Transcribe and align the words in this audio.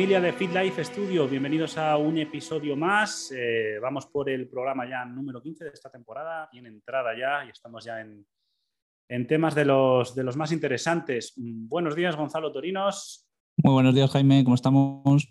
familia 0.00 0.20
de 0.22 0.32
Fit 0.32 0.50
Life 0.54 0.82
Studio, 0.82 1.28
bienvenidos 1.28 1.76
a 1.76 1.98
un 1.98 2.16
episodio 2.16 2.74
más. 2.74 3.30
Eh, 3.36 3.78
vamos 3.82 4.06
por 4.06 4.30
el 4.30 4.48
programa 4.48 4.88
ya 4.88 5.04
número 5.04 5.42
15 5.42 5.64
de 5.64 5.70
esta 5.74 5.90
temporada, 5.90 6.48
bien 6.50 6.64
entrada 6.64 7.10
ya 7.14 7.44
y 7.44 7.50
estamos 7.50 7.84
ya 7.84 8.00
en, 8.00 9.26
temas 9.26 9.54
de 9.54 9.66
los, 9.66 10.14
de 10.14 10.24
los 10.24 10.38
más 10.38 10.52
interesantes. 10.52 11.34
Buenos 11.36 11.94
días 11.94 12.16
Gonzalo 12.16 12.50
Torinos. 12.50 13.28
Muy 13.58 13.74
buenos 13.74 13.94
días 13.94 14.10
Jaime, 14.10 14.42
¿cómo 14.42 14.54
estamos? 14.54 15.30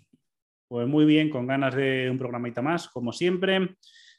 Pues 0.68 0.86
muy 0.86 1.04
bien, 1.04 1.30
con 1.30 1.48
ganas 1.48 1.74
de 1.74 2.08
un 2.08 2.16
programita 2.16 2.62
más, 2.62 2.88
como 2.90 3.12
siempre. 3.12 3.74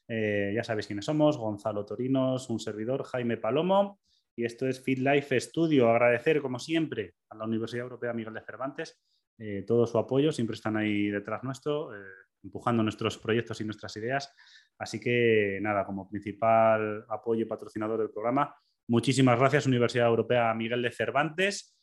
Eh, 0.06 0.52
ya 0.54 0.66
sabéis 0.66 0.86
quiénes 0.86 1.06
somos, 1.06 1.38
Gonzalo 1.38 1.86
Torinos, 1.86 2.50
un 2.50 2.60
servidor, 2.60 3.06
Jaime 3.06 3.38
Palomo, 3.38 4.02
y 4.36 4.44
esto 4.44 4.68
es 4.68 4.84
Fit 4.84 5.00
Life 5.00 5.40
Studio. 5.40 5.90
Agradecer, 5.90 6.42
como 6.42 6.60
siempre, 6.60 7.14
a 7.30 7.38
la 7.38 7.46
Universidad 7.46 7.84
Europea 7.84 8.12
Miguel 8.12 8.34
de 8.34 8.42
Cervantes 8.42 9.02
eh, 9.38 9.64
todo 9.66 9.88
su 9.88 9.98
apoyo, 9.98 10.32
siempre 10.32 10.56
están 10.56 10.78
ahí 10.78 11.10
detrás 11.10 11.44
nuestro, 11.44 11.96
eh, 11.96 12.00
empujando 12.44 12.84
nuestros 12.84 13.18
proyectos 13.18 13.60
y 13.62 13.66
nuestras 13.66 13.96
ideas. 13.98 14.34
Así 14.78 15.00
que 15.00 15.60
nada, 15.62 15.86
como 15.86 16.10
principal 16.10 17.06
apoyo 17.10 17.42
y 17.42 17.46
patrocinador 17.46 18.00
del 18.00 18.12
programa, 18.12 18.56
muchísimas 18.88 19.40
gracias 19.40 19.68
Universidad 19.68 20.08
Europea 20.08 20.54
Miguel 20.54 20.82
de 20.82 20.92
Cervantes. 20.92 21.78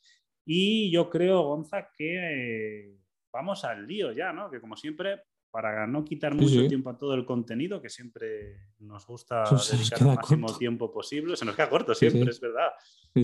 Y 0.45 0.91
yo 0.91 1.09
creo, 1.09 1.43
Gonza, 1.43 1.89
que 1.95 2.87
eh, 2.87 2.97
vamos 3.31 3.63
al 3.65 3.85
lío 3.85 4.11
ya, 4.11 4.33
¿no? 4.33 4.49
Que 4.49 4.59
como 4.59 4.75
siempre, 4.75 5.21
para 5.51 5.87
no 5.87 6.03
quitar 6.05 6.35
mucho 6.35 6.67
tiempo 6.67 6.89
a 6.89 6.97
todo 6.97 7.13
el 7.13 7.25
contenido, 7.25 7.81
que 7.81 7.89
siempre 7.89 8.67
nos 8.79 9.05
gusta 9.05 9.43
dedicar 9.71 9.99
el 10.01 10.07
máximo 10.07 10.57
tiempo 10.57 10.91
posible, 10.91 11.35
se 11.35 11.45
nos 11.45 11.55
queda 11.55 11.69
corto 11.69 11.95
siempre, 11.95 12.29
es 12.29 12.39
verdad. 12.39 12.69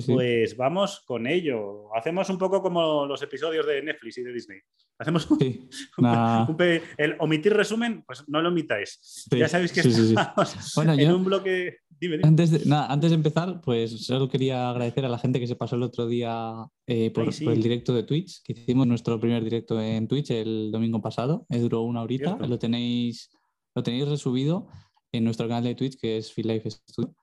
Pues 0.08 0.58
vamos 0.58 1.03
con 1.06 1.28
ello. 1.28 1.96
Hacemos 1.96 2.30
un 2.30 2.38
poco 2.38 2.62
como 2.62 3.06
los 3.06 3.22
episodios 3.22 3.66
de 3.66 3.81
Netflix 3.84 4.18
y 4.18 4.23
de 4.23 4.34
Disney. 4.34 4.59
Hacemos 4.98 5.30
un, 5.30 5.40
el 6.98 7.16
omitir 7.20 7.53
resumen, 7.53 8.03
pues 8.06 8.23
no 8.28 8.42
lo 8.42 8.50
omitáis. 8.50 9.28
Ya 9.31 9.48
sabéis 9.48 9.72
que 9.73 9.81
estamos 9.81 10.73
bueno, 10.76 10.94
en 10.94 11.12
un 11.12 11.23
bloque. 11.23 11.80
Antes, 12.23 12.52
de, 12.52 12.76
antes 12.76 13.12
de 13.12 13.16
empezar, 13.16 13.62
pues 13.62 14.06
solo 14.06 14.28
quería 14.28 14.70
agradecer 14.70 15.06
a 15.06 15.09
la 15.09 15.18
gente 15.18 15.40
que 15.40 15.48
se 15.48 15.56
pasó 15.56 15.78
el 15.78 15.84
otro 15.84 16.08
día 16.08 16.53
eh, 16.88 17.09
por, 17.12 17.30
el 17.30 17.64
directo 17.64 17.94
de 17.94 18.03
Twitch, 18.03 18.44
que 18.44 18.52
hicimos 18.52 18.86
nuestro 18.86 19.20
primer 19.20 19.44
directo 19.44 19.81
en 19.81 20.08
Twitch 20.08 20.31
el 20.31 20.72
domingo 20.72 21.02
pasado. 21.02 21.46
Eh, 21.50 21.59
duró 21.59 21.81
una 21.81 22.02
horita. 22.02 22.15
Lo 22.20 22.60
tenéis, 22.60 23.30
lo 23.76 23.84
tenéis 23.84 24.08
resubido 24.08 24.68
en 25.12 25.24
nuestro 25.24 25.48
canal 25.48 25.64
de 25.64 25.76
Twitch, 25.76 25.98
que 26.00 26.18
es 26.18 26.32
Feel 26.32 26.48
Life 26.48 26.70
Studio 26.72 27.16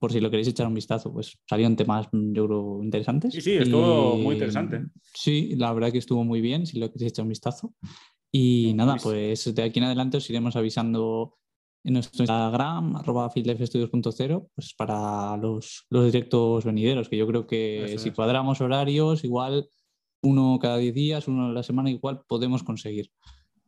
por 0.00 0.12
si 0.12 0.20
lo 0.20 0.30
queréis 0.30 0.48
echar 0.48 0.66
un 0.66 0.74
vistazo, 0.74 1.12
pues 1.12 1.38
salieron 1.46 1.76
temas, 1.76 2.08
mm, 2.10 2.32
yo 2.32 2.46
creo, 2.46 2.82
interesantes. 2.82 3.34
Sí, 3.34 3.40
sí, 3.42 3.52
estuvo 3.52 4.16
muy 4.16 4.32
interesante. 4.32 4.86
Sí, 5.14 5.54
la 5.56 5.72
verdad 5.74 5.92
que 5.92 5.98
estuvo 5.98 6.24
muy 6.24 6.40
bien, 6.40 6.66
si 6.66 6.78
lo 6.80 6.90
queréis 6.90 7.12
echar 7.12 7.24
un 7.24 7.28
vistazo. 7.28 7.74
Y 8.32 8.72
nada, 8.74 8.96
pues 8.96 9.54
de 9.54 9.62
aquí 9.62 9.78
en 9.78 9.84
adelante 9.84 10.16
os 10.16 10.30
iremos 10.30 10.56
avisando 10.56 11.36
en 11.84 11.94
nuestro 11.94 12.22
Instagram, 12.22 12.96
arroba 12.96 13.30
pues 13.30 14.74
para 14.76 15.36
los, 15.36 15.86
los, 15.90 16.04
directos 16.06 16.64
venideros, 16.64 17.08
que 17.08 17.16
yo 17.16 17.26
creo 17.26 17.46
que 17.46 17.96
si 17.98 18.10
cuadramos 18.10 18.60
horarios, 18.60 19.24
igual 19.24 19.68
uno 20.22 20.58
cada 20.60 20.78
10 20.78 20.94
días, 20.94 21.28
uno 21.28 21.46
a 21.48 21.52
la 21.52 21.62
semana, 21.62 21.90
igual 21.90 22.22
podemos 22.26 22.62
conseguir 22.62 23.10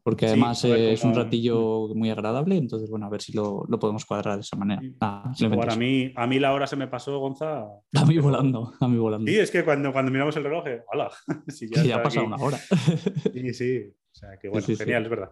porque 0.02 0.26
además 0.26 0.64
es 0.64 1.04
un 1.04 1.14
ratillo 1.14 1.88
muy 1.94 2.10
agradable, 2.10 2.56
entonces 2.56 2.90
bueno, 2.90 3.06
a 3.06 3.10
ver 3.10 3.22
si 3.22 3.32
lo, 3.32 3.64
lo 3.68 3.78
podemos 3.78 4.04
cuadrar 4.04 4.34
de 4.34 4.40
esa 4.40 4.56
manera. 4.56 4.82
a, 5.00 5.76
mí, 5.76 6.12
a 6.16 6.26
mí 6.26 6.38
la 6.38 6.52
hora 6.52 6.66
se 6.66 6.76
me 6.76 6.88
pasó, 6.88 7.18
Gonza. 7.18 7.64
A 7.94 8.04
mí 8.04 8.18
volando, 8.18 8.74
a 8.80 8.88
mí 8.88 8.98
volando. 8.98 9.30
Sí, 9.30 9.38
es 9.38 9.50
que 9.50 9.64
cuando, 9.64 9.92
cuando 9.92 10.10
miramos 10.10 10.36
el 10.36 10.44
reloj, 10.44 10.64
¡hala! 10.90 11.10
si 11.48 11.68
ya, 11.68 11.82
ya 11.84 11.96
ha 11.96 12.02
pasado 12.02 12.26
una 12.26 12.36
hora. 12.36 12.58
sí, 13.32 13.54
sí, 13.54 13.78
o 13.88 14.14
sea 14.14 14.36
que 14.38 14.48
bueno, 14.48 14.66
genial, 14.66 15.04
es 15.04 15.10
verdad. 15.10 15.30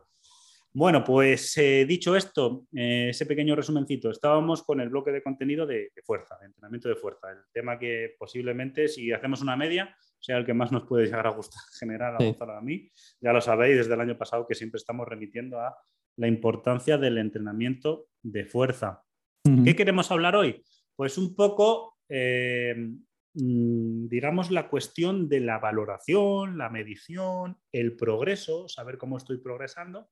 Bueno, 0.73 1.03
pues 1.03 1.57
eh, 1.59 1.85
dicho 1.85 2.15
esto, 2.15 2.67
eh, 2.73 3.09
ese 3.11 3.27
pequeño 3.27 3.57
resumencito, 3.57 4.09
estábamos 4.11 4.63
con 4.63 4.81
el 4.81 4.89
bloque 4.89 5.11
de 5.11 5.21
contenido 5.21 5.67
de, 5.67 5.91
de 5.95 6.03
fuerza, 6.05 6.37
de 6.39 6.47
entrenamiento 6.47 6.89
de 6.89 6.95
fuerza, 6.95 7.29
el 7.31 7.39
tema 7.53 7.77
que 7.77 8.15
posiblemente 8.17 8.87
si 8.87 9.11
hacemos 9.11 9.43
una 9.43 9.57
media 9.57 9.93
sea 10.21 10.37
el 10.37 10.45
que 10.45 10.55
más 10.55 10.71
nos 10.71 10.87
puede 10.87 11.07
llegar 11.07 11.27
a 11.27 11.31
gustar 11.31 11.61
generar 11.79 12.15
a 12.15 12.59
a 12.59 12.61
mí. 12.61 12.91
Ya 13.21 13.33
lo 13.33 13.41
sabéis 13.41 13.79
desde 13.79 13.95
el 13.95 14.01
año 14.01 14.17
pasado 14.17 14.47
que 14.47 14.55
siempre 14.55 14.79
estamos 14.79 15.09
remitiendo 15.09 15.59
a 15.59 15.77
la 16.17 16.29
importancia 16.29 16.99
del 16.99 17.19
entrenamiento 17.19 18.09
de 18.23 18.45
fuerza. 18.45 19.03
¿Qué 19.65 19.75
queremos 19.75 20.11
hablar 20.11 20.37
hoy? 20.37 20.63
Pues 20.95 21.17
un 21.17 21.35
poco, 21.35 21.97
eh, 22.11 22.75
mm, 23.33 24.07
digamos, 24.09 24.51
la 24.51 24.69
cuestión 24.69 25.31
de 25.31 25.41
la 25.41 25.59
valoración, 25.59 26.59
la 26.59 26.69
medición, 26.69 27.57
el 27.73 27.97
progreso, 27.97 28.69
saber 28.69 28.99
cómo 28.99 29.17
estoy 29.17 29.39
progresando 29.39 30.11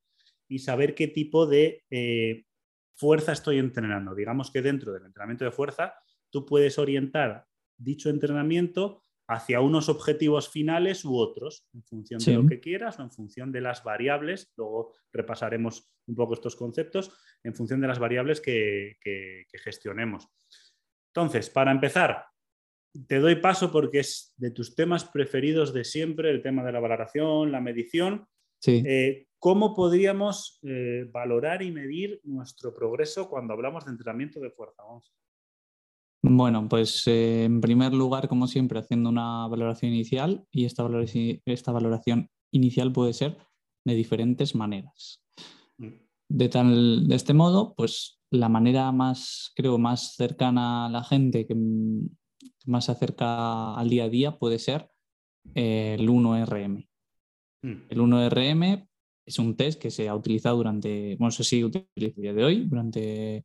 y 0.49 0.61
saber 0.61 0.95
qué 0.95 1.09
tipo 1.09 1.47
de 1.47 1.85
eh, 1.91 2.47
fuerza 2.95 3.33
estoy 3.33 3.59
entrenando. 3.59 4.15
Digamos 4.15 4.51
que 4.51 4.63
dentro 4.63 4.93
del 4.93 5.05
entrenamiento 5.05 5.45
de 5.45 5.53
fuerza, 5.53 5.95
tú 6.31 6.47
puedes 6.47 6.79
orientar 6.79 7.45
dicho 7.77 8.09
entrenamiento 8.09 9.03
hacia 9.29 9.61
unos 9.61 9.91
objetivos 9.91 10.49
finales 10.49 11.05
u 11.05 11.17
otros, 11.17 11.67
en 11.75 11.85
función 11.85 12.19
de 12.19 12.33
lo 12.33 12.47
que 12.47 12.61
quieras 12.61 12.99
o 12.99 13.03
en 13.03 13.11
función 13.11 13.53
de 13.53 13.61
las 13.61 13.85
variables, 13.85 14.51
luego 14.57 14.95
repasaremos 15.13 15.91
un 16.07 16.15
poco 16.15 16.33
estos 16.33 16.57
conceptos, 16.57 17.13
en 17.45 17.55
función 17.55 17.81
de 17.83 17.89
las 17.89 17.99
variables 17.99 18.41
que, 18.41 18.97
gestionemos. 19.63 20.29
Entonces, 21.13 21.51
para 21.51 21.73
empezar, 21.73 22.25
te 23.07 23.19
doy 23.19 23.37
paso 23.37 23.71
porque 23.71 24.01
es 24.01 24.33
de 24.39 24.51
tus 24.51 24.75
temas 24.75 25.05
preferidos 25.05 25.75
de 25.75 25.85
siempre, 25.85 26.31
el 26.31 26.43
tema 26.43 26.65
de 26.65 26.73
la 26.73 26.81
valoración, 26.81 27.53
la 27.53 27.61
medición. 27.61 28.27
Eh, 28.67 29.27
¿Cómo 29.39 29.75
podríamos 29.75 30.59
eh, 30.63 31.07
valorar 31.13 31.63
y 31.63 31.71
medir 31.71 32.19
nuestro 32.25 32.75
progreso 32.75 33.29
cuando 33.29 33.53
hablamos 33.53 33.85
de 33.85 33.91
entrenamiento 33.91 34.41
de 34.41 34.51
fuerza? 34.51 34.83
Vamos. 34.85 35.13
Bueno, 36.31 36.69
pues 36.69 37.07
eh, 37.07 37.45
en 37.45 37.63
primer 37.63 37.95
lugar, 37.95 38.29
como 38.29 38.47
siempre, 38.47 38.79
haciendo 38.79 39.09
una 39.09 39.47
valoración 39.49 39.95
inicial 39.95 40.45
y 40.51 40.67
esta 40.67 40.83
valoración, 40.83 41.41
esta 41.47 41.73
valoración 41.73 42.29
inicial 42.53 42.93
puede 42.93 43.15
ser 43.15 43.39
de 43.87 43.95
diferentes 43.95 44.55
maneras. 44.55 45.25
Mm. 45.79 45.89
De, 46.29 46.49
tal, 46.51 47.09
de 47.09 47.17
este 47.17 47.33
modo, 47.33 47.75
pues 47.75 48.21
la 48.31 48.51
manera 48.51 48.93
más, 48.93 49.53
creo, 49.57 49.79
más 49.79 50.17
cercana 50.17 50.87
a 50.87 50.91
la 50.91 51.03
gente, 51.03 51.47
que 51.47 51.57
más 52.67 52.85
se 52.85 52.93
acerca 52.93 53.75
al 53.75 53.89
día 53.89 54.05
a 54.05 54.11
día, 54.11 54.39
puede 54.39 54.59
ser 54.59 54.91
eh, 55.55 55.97
el 55.99 56.11
1RM. 56.11 56.87
Mm. 57.63 57.77
El 57.89 57.99
1RM 57.99 58.87
es 59.25 59.39
un 59.39 59.57
test 59.57 59.81
que 59.81 59.91
se 59.91 60.09
ha 60.09 60.15
utilizado 60.15 60.59
durante, 60.59 61.17
bueno, 61.19 61.31
se 61.31 61.45
sigue 61.45 61.65
utilizando 61.65 62.19
el 62.19 62.23
día 62.23 62.35
de 62.35 62.45
hoy, 62.45 62.67
durante 62.67 63.45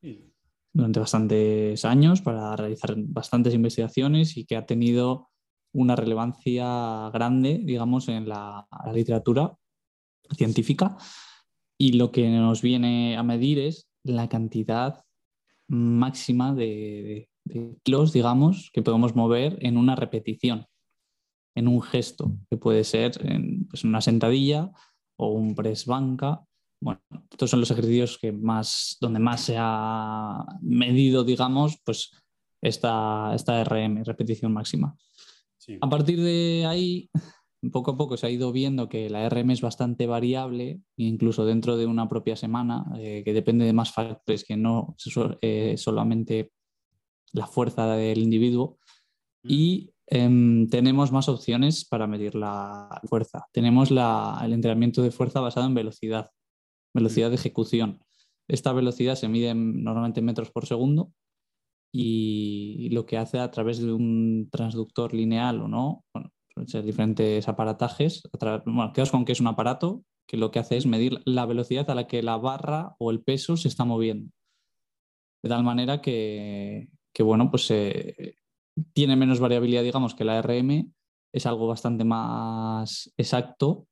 durante 0.73 0.99
bastantes 0.99 1.85
años 1.85 2.21
para 2.21 2.55
realizar 2.55 2.95
bastantes 2.97 3.53
investigaciones 3.53 4.37
y 4.37 4.45
que 4.45 4.57
ha 4.57 4.65
tenido 4.65 5.29
una 5.71 5.95
relevancia 5.95 7.09
grande, 7.11 7.61
digamos, 7.63 8.07
en 8.09 8.27
la, 8.27 8.67
literatura 8.93 9.55
científica. 10.35 10.97
Y 11.77 11.93
lo 11.93 12.11
que 12.11 12.29
nos 12.29 12.61
viene 12.61 13.17
a 13.17 13.23
medir 13.23 13.59
es 13.59 13.87
la 14.03 14.29
cantidad 14.29 15.03
máxima 15.67 16.53
de, 16.53 17.29
kilos, 17.83 18.13
digamos, 18.13 18.69
que 18.73 18.81
podemos 18.81 19.15
mover 19.15 19.57
en 19.61 19.77
una 19.77 19.95
repetición, 19.95 20.67
en 21.55 21.67
un 21.67 21.81
gesto, 21.81 22.35
que 22.49 22.57
puede 22.57 22.83
ser 22.83 23.13
en 23.25 23.67
pues, 23.67 23.83
una 23.83 24.01
sentadilla 24.01 24.71
o 25.17 25.31
un 25.31 25.55
press 25.55 25.85
banca 25.85 26.45
bueno, 26.83 27.01
estos 27.31 27.49
son 27.49 27.61
los 27.61 27.71
ejercicios 27.71 28.17
que 28.17 28.33
más, 28.33 28.97
donde 28.99 29.19
más 29.19 29.41
se 29.41 29.55
ha 29.57 30.45
medido, 30.61 31.23
digamos, 31.23 31.79
pues 31.85 32.11
esta, 32.61 33.31
esta 33.33 33.63
RM, 33.63 34.03
repetición 34.03 34.51
máxima. 34.51 34.95
A 35.79 35.89
partir 35.89 36.21
de 36.21 36.65
ahí, 36.67 37.09
poco 37.71 37.91
a 37.91 37.97
poco 37.97 38.17
se 38.17 38.27
ha 38.27 38.29
ido 38.29 38.51
viendo 38.51 38.89
que 38.89 39.09
la 39.09 39.29
RM 39.29 39.51
es 39.51 39.61
bastante 39.61 40.07
variable, 40.07 40.81
incluso 40.97 41.45
dentro 41.45 41.77
de 41.77 41.85
una 41.85 42.09
propia 42.09 42.35
semana, 42.35 42.83
eh, 42.97 43.21
que 43.23 43.33
depende 43.33 43.63
de 43.63 43.71
más 43.71 43.93
factores 43.93 44.43
que 44.43 44.57
no 44.57 44.95
eh, 45.41 45.75
solamente 45.77 46.51
la 47.31 47.47
fuerza 47.47 47.87
del 47.95 48.19
individuo. 48.19 48.77
Mm. 49.43 49.47
Y 49.49 49.93
em, 50.07 50.67
tenemos 50.67 51.13
más 51.13 51.29
opciones 51.29 51.85
para 51.85 52.07
medir 52.07 52.35
la 52.35 52.89
fuerza. 53.07 53.47
Tenemos 53.53 53.89
el 53.89 54.53
entrenamiento 54.53 55.01
de 55.01 55.11
fuerza 55.11 55.39
basado 55.39 55.67
en 55.67 55.75
velocidad 55.75 56.29
velocidad 56.93 57.29
de 57.29 57.35
ejecución. 57.35 58.03
Esta 58.47 58.73
velocidad 58.73 59.15
se 59.15 59.27
mide 59.27 59.53
normalmente 59.55 60.19
en 60.19 60.25
metros 60.25 60.51
por 60.51 60.65
segundo 60.65 61.11
y 61.91 62.89
lo 62.89 63.05
que 63.05 63.17
hace 63.17 63.39
a 63.39 63.51
través 63.51 63.79
de 63.79 63.93
un 63.93 64.49
transductor 64.51 65.13
lineal 65.13 65.61
o 65.61 65.67
no, 65.67 66.03
bueno, 66.13 66.31
pueden 66.53 66.67
ser 66.67 66.83
diferentes 66.83 67.47
aparatajes. 67.47 68.23
Bueno, 68.65 68.91
quedaos 68.93 69.11
con 69.11 69.25
que 69.25 69.31
es 69.31 69.39
un 69.39 69.47
aparato 69.47 70.03
que 70.27 70.37
lo 70.37 70.51
que 70.51 70.59
hace 70.59 70.77
es 70.77 70.85
medir 70.85 71.21
la 71.25 71.45
velocidad 71.45 71.89
a 71.89 71.95
la 71.95 72.07
que 72.07 72.23
la 72.23 72.37
barra 72.37 72.95
o 72.97 73.11
el 73.11 73.21
peso 73.21 73.57
se 73.57 73.67
está 73.67 73.85
moviendo. 73.85 74.31
De 75.43 75.49
tal 75.49 75.63
manera 75.63 76.01
que, 76.01 76.87
bueno, 77.19 77.51
pues 77.51 77.69
eh, 77.69 78.35
tiene 78.93 79.15
menos 79.15 79.39
variabilidad, 79.39 79.83
digamos, 79.83 80.15
que 80.15 80.23
la 80.23 80.41
RM, 80.41 80.93
es 81.33 81.45
algo 81.45 81.67
bastante 81.67 82.03
más 82.05 83.11
exacto 83.17 83.87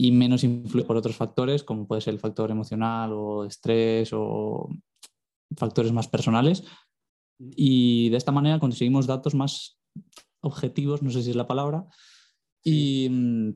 y 0.00 0.12
menos 0.12 0.44
influye 0.44 0.86
por 0.86 0.96
otros 0.96 1.16
factores, 1.16 1.64
como 1.64 1.86
puede 1.86 2.00
ser 2.00 2.14
el 2.14 2.20
factor 2.20 2.50
emocional 2.50 3.12
o 3.12 3.44
estrés 3.44 4.10
o 4.12 4.68
factores 5.56 5.92
más 5.92 6.06
personales. 6.06 6.64
Y 7.38 8.08
de 8.10 8.16
esta 8.16 8.32
manera 8.32 8.60
conseguimos 8.60 9.06
datos 9.06 9.34
más 9.34 9.78
objetivos, 10.40 11.02
no 11.02 11.10
sé 11.10 11.22
si 11.22 11.30
es 11.30 11.36
la 11.36 11.48
palabra, 11.48 11.84
y, 12.62 13.08
mm, 13.10 13.54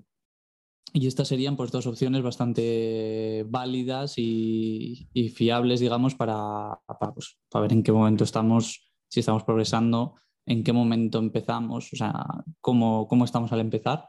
y 0.95 1.07
estas 1.07 1.29
serían 1.29 1.57
pues 1.57 1.71
dos 1.71 1.87
opciones 1.87 2.23
bastante 2.23 3.47
válidas 3.49 4.15
y, 4.17 5.09
fiables, 5.35 5.81
digamos, 5.81 6.15
para, 6.15 6.79
pues, 7.15 7.39
para, 7.49 7.63
ver 7.63 7.73
en 7.73 7.83
qué 7.83 7.93
momento 7.93 8.25
estamos, 8.25 8.93
si 9.09 9.21
estamos 9.21 9.45
progresando, 9.45 10.17
en 10.45 10.63
qué 10.63 10.73
momento 10.73 11.19
empezamos, 11.19 11.93
o 11.93 11.97
sea, 11.97 12.27
cómo, 12.61 13.07
cómo 13.09 13.25
estamos 13.25 13.53
al 13.53 13.61
empezar. 13.61 14.07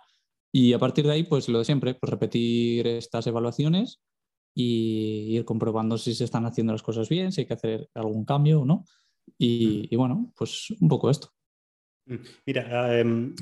Y 0.55 0.73
a 0.73 0.79
partir 0.79 1.05
de 1.05 1.13
ahí, 1.13 1.23
pues 1.23 1.49
lo 1.49 1.59
de 1.59 1.65
siempre, 1.65 1.95
pues 1.95 2.11
repetir 2.11 2.85
estas 2.85 3.25
evaluaciones 3.25 4.03
y 4.55 5.35
ir 5.35 5.45
comprobando 5.45 5.97
si 5.97 6.13
se 6.13 6.25
están 6.25 6.45
haciendo 6.45 6.73
las 6.73 6.83
cosas 6.83 7.09
bien, 7.09 7.31
si 7.31 7.41
hay 7.41 7.47
que 7.47 7.55
hacer 7.55 7.89
algún 7.95 8.23
cambio 8.23 8.61
o 8.61 8.65
no. 8.65 8.85
Y, 9.37 9.87
y 9.89 9.95
bueno, 9.95 10.31
pues 10.37 10.69
un 10.79 10.87
poco 10.87 11.09
esto. 11.09 11.29
Mm. 12.05 12.15
Mira, 12.45 12.99
em, 12.99 13.33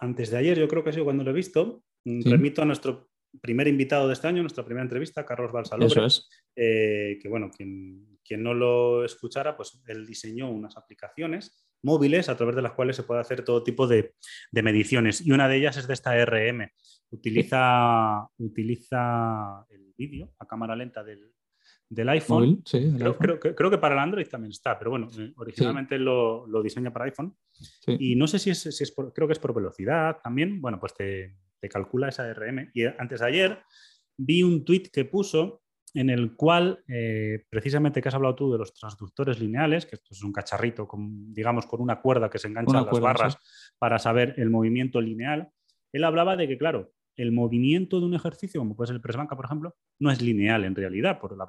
antes 0.00 0.30
de 0.30 0.36
ayer, 0.36 0.58
yo 0.58 0.68
creo 0.68 0.84
que 0.84 0.90
ha 0.90 0.92
sido 0.92 1.04
cuando 1.04 1.24
lo 1.24 1.30
he 1.30 1.34
visto, 1.34 1.82
mm, 2.04 2.30
remito 2.30 2.62
a 2.62 2.66
nuestro 2.66 3.10
primer 3.40 3.66
invitado 3.66 4.06
de 4.06 4.12
este 4.12 4.28
año, 4.28 4.42
nuestra 4.42 4.64
primera 4.64 4.84
entrevista, 4.84 5.26
Carlos 5.26 5.52
Balsalobre. 5.52 5.86
Eso 5.86 6.04
es. 6.04 6.28
Eh, 6.54 7.18
que 7.20 7.28
bueno, 7.28 7.50
quien, 7.50 8.18
quien, 8.24 8.42
no 8.42 8.54
lo 8.54 9.04
escuchara, 9.04 9.56
pues 9.56 9.80
él 9.86 10.06
diseñó 10.06 10.50
unas 10.50 10.76
aplicaciones 10.76 11.64
móviles 11.82 12.28
a 12.28 12.36
través 12.36 12.56
de 12.56 12.62
las 12.62 12.72
cuales 12.72 12.96
se 12.96 13.02
puede 13.02 13.20
hacer 13.20 13.44
todo 13.44 13.62
tipo 13.62 13.86
de, 13.86 14.14
de 14.50 14.62
mediciones. 14.62 15.24
Y 15.26 15.32
una 15.32 15.48
de 15.48 15.56
ellas 15.56 15.76
es 15.76 15.86
de 15.86 15.94
esta 15.94 16.12
RM. 16.24 16.68
Utiliza, 17.10 18.26
utiliza 18.38 19.64
el 19.70 19.92
vídeo 19.96 20.32
a 20.38 20.46
cámara 20.46 20.76
lenta 20.76 21.02
del, 21.02 21.32
del 21.90 22.08
iPhone. 22.08 22.62
creo, 22.62 23.70
que 23.70 23.78
para 23.78 23.94
el 23.96 24.00
Android 24.00 24.26
también 24.28 24.52
está, 24.52 24.78
pero 24.78 24.92
bueno, 24.92 25.08
eh, 25.18 25.32
originalmente 25.36 25.98
lo, 25.98 26.46
diseña 26.62 26.92
para 26.92 27.06
iPhone. 27.06 27.36
Y 27.86 28.14
no 28.14 28.26
sé 28.28 28.38
si 28.38 28.50
es, 28.50 28.60
si 28.60 28.84
es 28.84 28.92
por, 28.92 29.12
creo 29.12 29.26
que 29.26 29.32
es 29.32 29.38
por 29.38 29.52
velocidad 29.52 30.18
también. 30.22 30.60
Bueno, 30.60 30.78
pues 30.78 30.94
te, 30.94 31.36
calcula 31.68 32.08
esa 32.08 32.32
RM. 32.32 32.70
Y 32.72 32.84
antes 32.84 33.20
de 33.20 33.26
ayer 33.26 33.58
vi 34.16 34.42
un 34.42 34.64
tweet 34.64 34.84
que 34.92 35.04
puso 35.04 35.59
en 35.94 36.10
el 36.10 36.36
cual, 36.36 36.82
eh, 36.88 37.44
precisamente 37.48 38.00
que 38.00 38.08
has 38.08 38.14
hablado 38.14 38.34
tú 38.34 38.52
de 38.52 38.58
los 38.58 38.72
transductores 38.72 39.40
lineales, 39.40 39.86
que 39.86 39.96
esto 39.96 40.08
es 40.12 40.22
un 40.22 40.32
cacharrito, 40.32 40.86
con, 40.86 41.32
digamos, 41.32 41.66
con 41.66 41.80
una 41.80 42.00
cuerda 42.00 42.30
que 42.30 42.38
se 42.38 42.48
engancha 42.48 42.78
a 42.78 42.84
las 42.84 43.00
barras 43.00 43.36
para 43.78 43.98
saber 43.98 44.34
el 44.36 44.50
movimiento 44.50 45.00
lineal. 45.00 45.50
Él 45.92 46.04
hablaba 46.04 46.36
de 46.36 46.46
que, 46.46 46.58
claro, 46.58 46.92
el 47.16 47.32
movimiento 47.32 48.00
de 48.00 48.06
un 48.06 48.14
ejercicio, 48.14 48.60
como 48.60 48.76
puede 48.76 48.88
ser 48.88 48.96
el 48.96 49.02
press 49.02 49.16
banca, 49.16 49.36
por 49.36 49.44
ejemplo, 49.44 49.76
no 49.98 50.10
es 50.10 50.22
lineal 50.22 50.64
en 50.64 50.74
realidad, 50.74 51.18
por 51.18 51.36
la, 51.36 51.46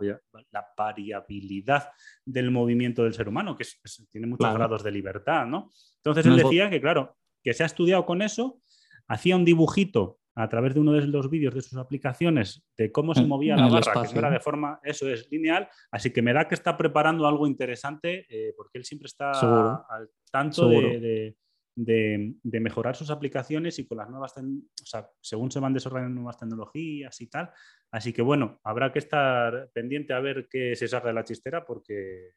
variabilidad 0.78 1.90
del 2.26 2.52
movimiento 2.52 3.04
del 3.04 3.14
ser 3.14 3.30
humano, 3.30 3.56
que 3.56 3.66
tiene 4.12 4.28
muchos 4.28 4.54
grados 4.54 4.84
de 4.84 4.92
libertad, 4.92 5.46
¿no? 5.46 5.70
Entonces 5.98 6.26
él 6.26 6.36
decía 6.36 6.70
que, 6.70 6.82
claro, 6.82 7.16
que 7.44 7.54
se 7.54 7.64
ha 7.64 7.68
estudiado 7.68 8.06
con 8.06 8.22
eso, 8.22 8.62
hacía 9.08 9.36
un 9.36 9.46
dibujito 9.46 10.21
a 10.36 10.48
través 10.50 10.74
de 10.74 10.80
uno 10.80 10.94
de 10.94 11.06
los 11.08 11.30
vídeos 11.30 11.54
de 11.54 11.62
sus 11.62 11.78
aplicaciones 11.78 12.64
de 12.78 12.92
cómo 12.92 13.14
se 13.14 13.26
movía 13.26 13.56
la 13.56 13.68
barra, 13.68 14.08
que 14.08 14.14
no 14.14 14.20
era 14.20 14.32
de 14.32 14.40
forma, 14.40 14.80
eso 14.84 15.10
es, 15.10 15.30
lineal, 15.30 15.68
así 15.92 16.12
que 16.12 16.22
me 16.22 16.34
da 16.34 16.48
que 16.48 16.56
está 16.56 16.78
preparando 16.78 17.28
algo 17.28 17.48
interesante, 17.48 18.26
eh, 18.30 18.54
porque 18.56 18.78
él 18.78 18.86
siempre 18.86 19.08
está 19.08 19.32
al 19.32 20.10
tanto 20.32 20.70
de 20.70 21.36
de, 21.76 22.60
mejorar 22.60 22.96
sus 22.96 23.10
aplicaciones 23.10 23.80
y 23.80 23.86
con 23.86 23.98
las 23.98 24.10
nuevas, 24.10 24.36
o 24.38 24.86
sea, 24.86 25.10
según 25.20 25.52
se 25.52 25.60
van 25.60 25.74
desarrollando 25.74 26.16
nuevas 26.16 26.38
tecnologías 26.38 27.20
y 27.22 27.28
tal. 27.28 27.50
Así 27.92 28.14
que 28.14 28.22
bueno, 28.22 28.60
habrá 28.64 28.92
que 28.92 29.00
estar 29.00 29.70
pendiente 29.74 30.14
a 30.14 30.20
ver 30.20 30.48
qué 30.50 30.76
se 30.76 30.88
saca 30.88 31.08
de 31.08 31.14
la 31.14 31.24
chistera 31.24 31.66
porque 31.66 32.32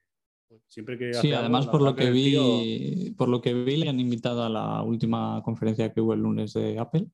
siempre 0.67 0.99
que... 0.99 1.15
Sí, 1.15 1.33
además 1.33 1.67
por 1.67 1.83
lo 1.83 1.95
que 1.95 2.11
vi, 2.11 3.15
por 3.17 3.29
lo 3.29 3.41
que 3.41 3.55
vi 3.55 3.77
le 3.77 3.89
han 3.89 4.01
invitado 4.01 4.43
a 4.45 4.49
la 4.49 4.83
última 4.83 5.43
conferencia 5.45 5.93
que 5.93 6.01
hubo 6.01 6.15
el 6.15 6.21
lunes 6.21 6.53
de 6.55 6.79
Apple 6.79 7.07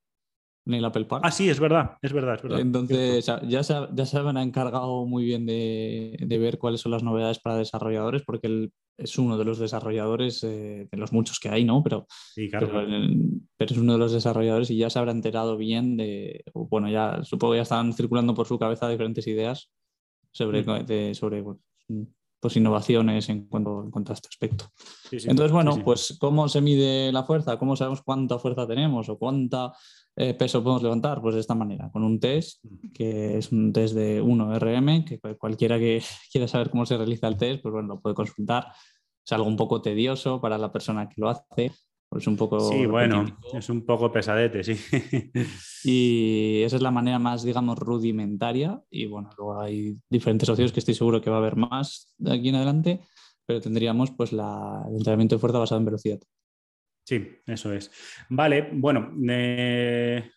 en 0.70 0.78
el 0.78 0.84
Apple 0.84 1.04
Park. 1.04 1.22
Ah, 1.24 1.30
sí, 1.30 1.48
es 1.48 1.60
verdad, 1.60 1.96
es 2.00 2.12
verdad, 2.12 2.36
es 2.36 2.42
verdad. 2.42 2.60
Entonces, 2.60 3.26
ya 3.46 3.62
se, 3.62 3.74
ya 3.94 4.06
se 4.06 4.18
han 4.18 4.36
encargado 4.36 5.04
muy 5.06 5.24
bien 5.24 5.46
de, 5.46 6.16
de, 6.20 6.38
ver 6.38 6.58
cuáles 6.58 6.80
son 6.80 6.92
las 6.92 7.02
novedades 7.02 7.38
para 7.38 7.56
desarrolladores, 7.56 8.22
porque 8.22 8.46
el, 8.46 8.72
es 9.00 9.18
uno 9.18 9.38
de 9.38 9.44
los 9.44 9.58
desarrolladores, 9.58 10.44
eh, 10.44 10.88
de 10.90 10.98
los 10.98 11.12
muchos 11.12 11.40
que 11.40 11.48
hay, 11.48 11.64
¿no? 11.64 11.82
Pero, 11.82 12.06
pero, 12.36 13.40
es 13.58 13.78
uno 13.78 13.94
de 13.94 13.98
los 13.98 14.12
desarrolladores 14.12 14.70
y 14.70 14.76
ya 14.76 14.90
se 14.90 14.98
habrá 14.98 15.12
enterado 15.12 15.56
bien 15.56 15.96
de, 15.96 16.44
bueno, 16.54 16.88
ya 16.88 17.22
supongo 17.24 17.52
que 17.52 17.58
ya 17.58 17.62
están 17.62 17.92
circulando 17.94 18.34
por 18.34 18.46
su 18.46 18.58
cabeza 18.58 18.88
diferentes 18.88 19.26
ideas 19.26 19.70
sobre, 20.32 20.62
mm. 20.62 21.14
sobre 21.14 21.44
pues, 22.40 22.56
innovaciones 22.56 23.28
en 23.30 23.46
cuanto, 23.46 23.82
en 23.84 23.90
cuanto 23.90 24.12
a 24.12 24.14
este 24.14 24.28
aspecto. 24.28 24.66
Entonces, 25.10 25.52
bueno, 25.52 25.82
pues 25.82 26.16
¿cómo 26.20 26.48
se 26.48 26.60
mide 26.60 27.10
la 27.10 27.24
fuerza? 27.24 27.58
¿Cómo 27.58 27.76
sabemos 27.76 28.02
cuánta 28.02 28.38
fuerza 28.38 28.66
tenemos 28.66 29.08
o 29.08 29.18
cuánta 29.18 29.72
eh, 30.22 30.34
peso 30.34 30.62
podemos 30.62 30.82
levantar? 30.82 31.20
Pues 31.20 31.34
de 31.34 31.40
esta 31.40 31.54
manera, 31.54 31.90
con 31.90 32.02
un 32.04 32.20
test, 32.20 32.64
que 32.92 33.38
es 33.38 33.52
un 33.52 33.72
test 33.72 33.94
de 33.94 34.22
1RM, 34.22 35.04
que 35.04 35.18
cualquiera 35.36 35.78
que 35.78 36.02
quiera 36.32 36.48
saber 36.48 36.70
cómo 36.70 36.86
se 36.86 36.96
realiza 36.96 37.28
el 37.28 37.36
test, 37.36 37.62
pues 37.62 37.72
bueno, 37.72 37.88
lo 37.88 38.00
puede 38.00 38.14
consultar 38.14 38.66
es 39.24 39.32
algo 39.32 39.48
un 39.48 39.56
poco 39.56 39.80
tedioso 39.80 40.40
para 40.40 40.58
la 40.58 40.72
persona 40.72 41.08
que 41.08 41.20
lo 41.20 41.28
hace. 41.28 41.72
Es 42.16 42.26
un 42.26 42.36
poco. 42.36 42.58
Sí, 42.58 42.86
bueno, 42.86 43.24
es 43.52 43.68
un 43.68 43.86
poco 43.86 44.10
pesadete, 44.10 44.64
sí. 44.64 44.74
Y 45.84 46.62
esa 46.62 46.76
es 46.76 46.82
la 46.82 46.90
manera 46.90 47.20
más, 47.20 47.44
digamos, 47.44 47.78
rudimentaria. 47.78 48.82
Y 48.90 49.06
bueno, 49.06 49.30
luego 49.38 49.60
hay 49.60 49.96
diferentes 50.08 50.48
opciones 50.48 50.72
que 50.72 50.80
estoy 50.80 50.94
seguro 50.94 51.20
que 51.20 51.30
va 51.30 51.36
a 51.36 51.38
haber 51.38 51.54
más 51.54 52.12
de 52.18 52.34
aquí 52.34 52.48
en 52.48 52.56
adelante, 52.56 53.00
pero 53.46 53.60
tendríamos 53.60 54.10
pues 54.10 54.32
la, 54.32 54.84
el 54.88 54.96
entrenamiento 54.96 55.36
de 55.36 55.38
fuerza 55.38 55.60
basado 55.60 55.78
en 55.78 55.84
velocidad. 55.84 56.18
Sí, 57.10 57.28
eso 57.44 57.72
es. 57.72 57.90
Vale, 58.28 58.68
bueno, 58.70 59.12
eh, 59.28 60.30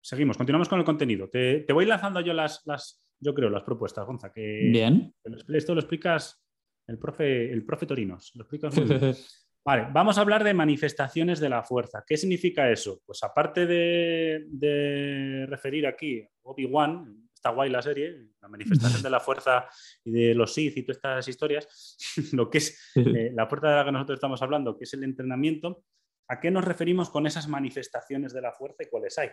seguimos, 0.00 0.36
continuamos 0.36 0.68
con 0.68 0.80
el 0.80 0.84
contenido. 0.84 1.30
Te, 1.30 1.60
te, 1.60 1.72
voy 1.72 1.86
lanzando 1.86 2.20
yo 2.20 2.32
las, 2.32 2.62
las, 2.66 3.00
yo 3.20 3.32
creo, 3.32 3.48
las 3.48 3.62
propuestas, 3.62 4.04
Gonza. 4.04 4.32
Que 4.32 4.70
Bien. 4.72 5.14
Esto 5.54 5.72
lo 5.72 5.80
explicas 5.80 6.44
el 6.88 6.98
profe, 6.98 7.52
el 7.52 7.64
profe 7.64 7.86
Torinos. 7.86 8.32
Lo 8.34 8.44
Vale, 9.64 9.86
vamos 9.92 10.18
a 10.18 10.22
hablar 10.22 10.42
de 10.42 10.52
manifestaciones 10.52 11.38
de 11.38 11.48
la 11.48 11.62
fuerza. 11.62 12.02
¿Qué 12.04 12.16
significa 12.16 12.72
eso? 12.72 13.00
Pues 13.06 13.22
aparte 13.22 13.64
de, 13.64 15.46
referir 15.48 15.86
aquí 15.86 16.26
Obi-Wan, 16.42 17.28
está 17.32 17.50
guay 17.50 17.70
la 17.70 17.82
serie, 17.82 18.30
la 18.42 18.48
manifestación 18.48 19.00
de 19.00 19.10
la 19.10 19.20
fuerza 19.20 19.68
y 20.02 20.10
de 20.10 20.34
los 20.34 20.52
Sith 20.52 20.76
y 20.76 20.82
todas 20.82 20.96
estas 20.96 21.28
historias, 21.28 21.96
lo 22.32 22.50
que 22.50 22.58
es 22.58 22.92
eh, 22.96 23.30
la 23.32 23.46
fuerza 23.46 23.68
de 23.68 23.76
la 23.76 23.84
que 23.84 23.92
nosotros 23.92 24.16
estamos 24.16 24.42
hablando, 24.42 24.76
que 24.76 24.82
es 24.82 24.94
el 24.94 25.04
entrenamiento, 25.04 25.84
¿a 26.28 26.40
qué 26.40 26.50
nos 26.50 26.64
referimos 26.64 27.10
con 27.10 27.26
esas 27.26 27.48
manifestaciones 27.48 28.32
de 28.32 28.40
la 28.40 28.52
fuerza 28.52 28.82
y 28.82 28.88
cuáles 28.88 29.18
hay? 29.18 29.28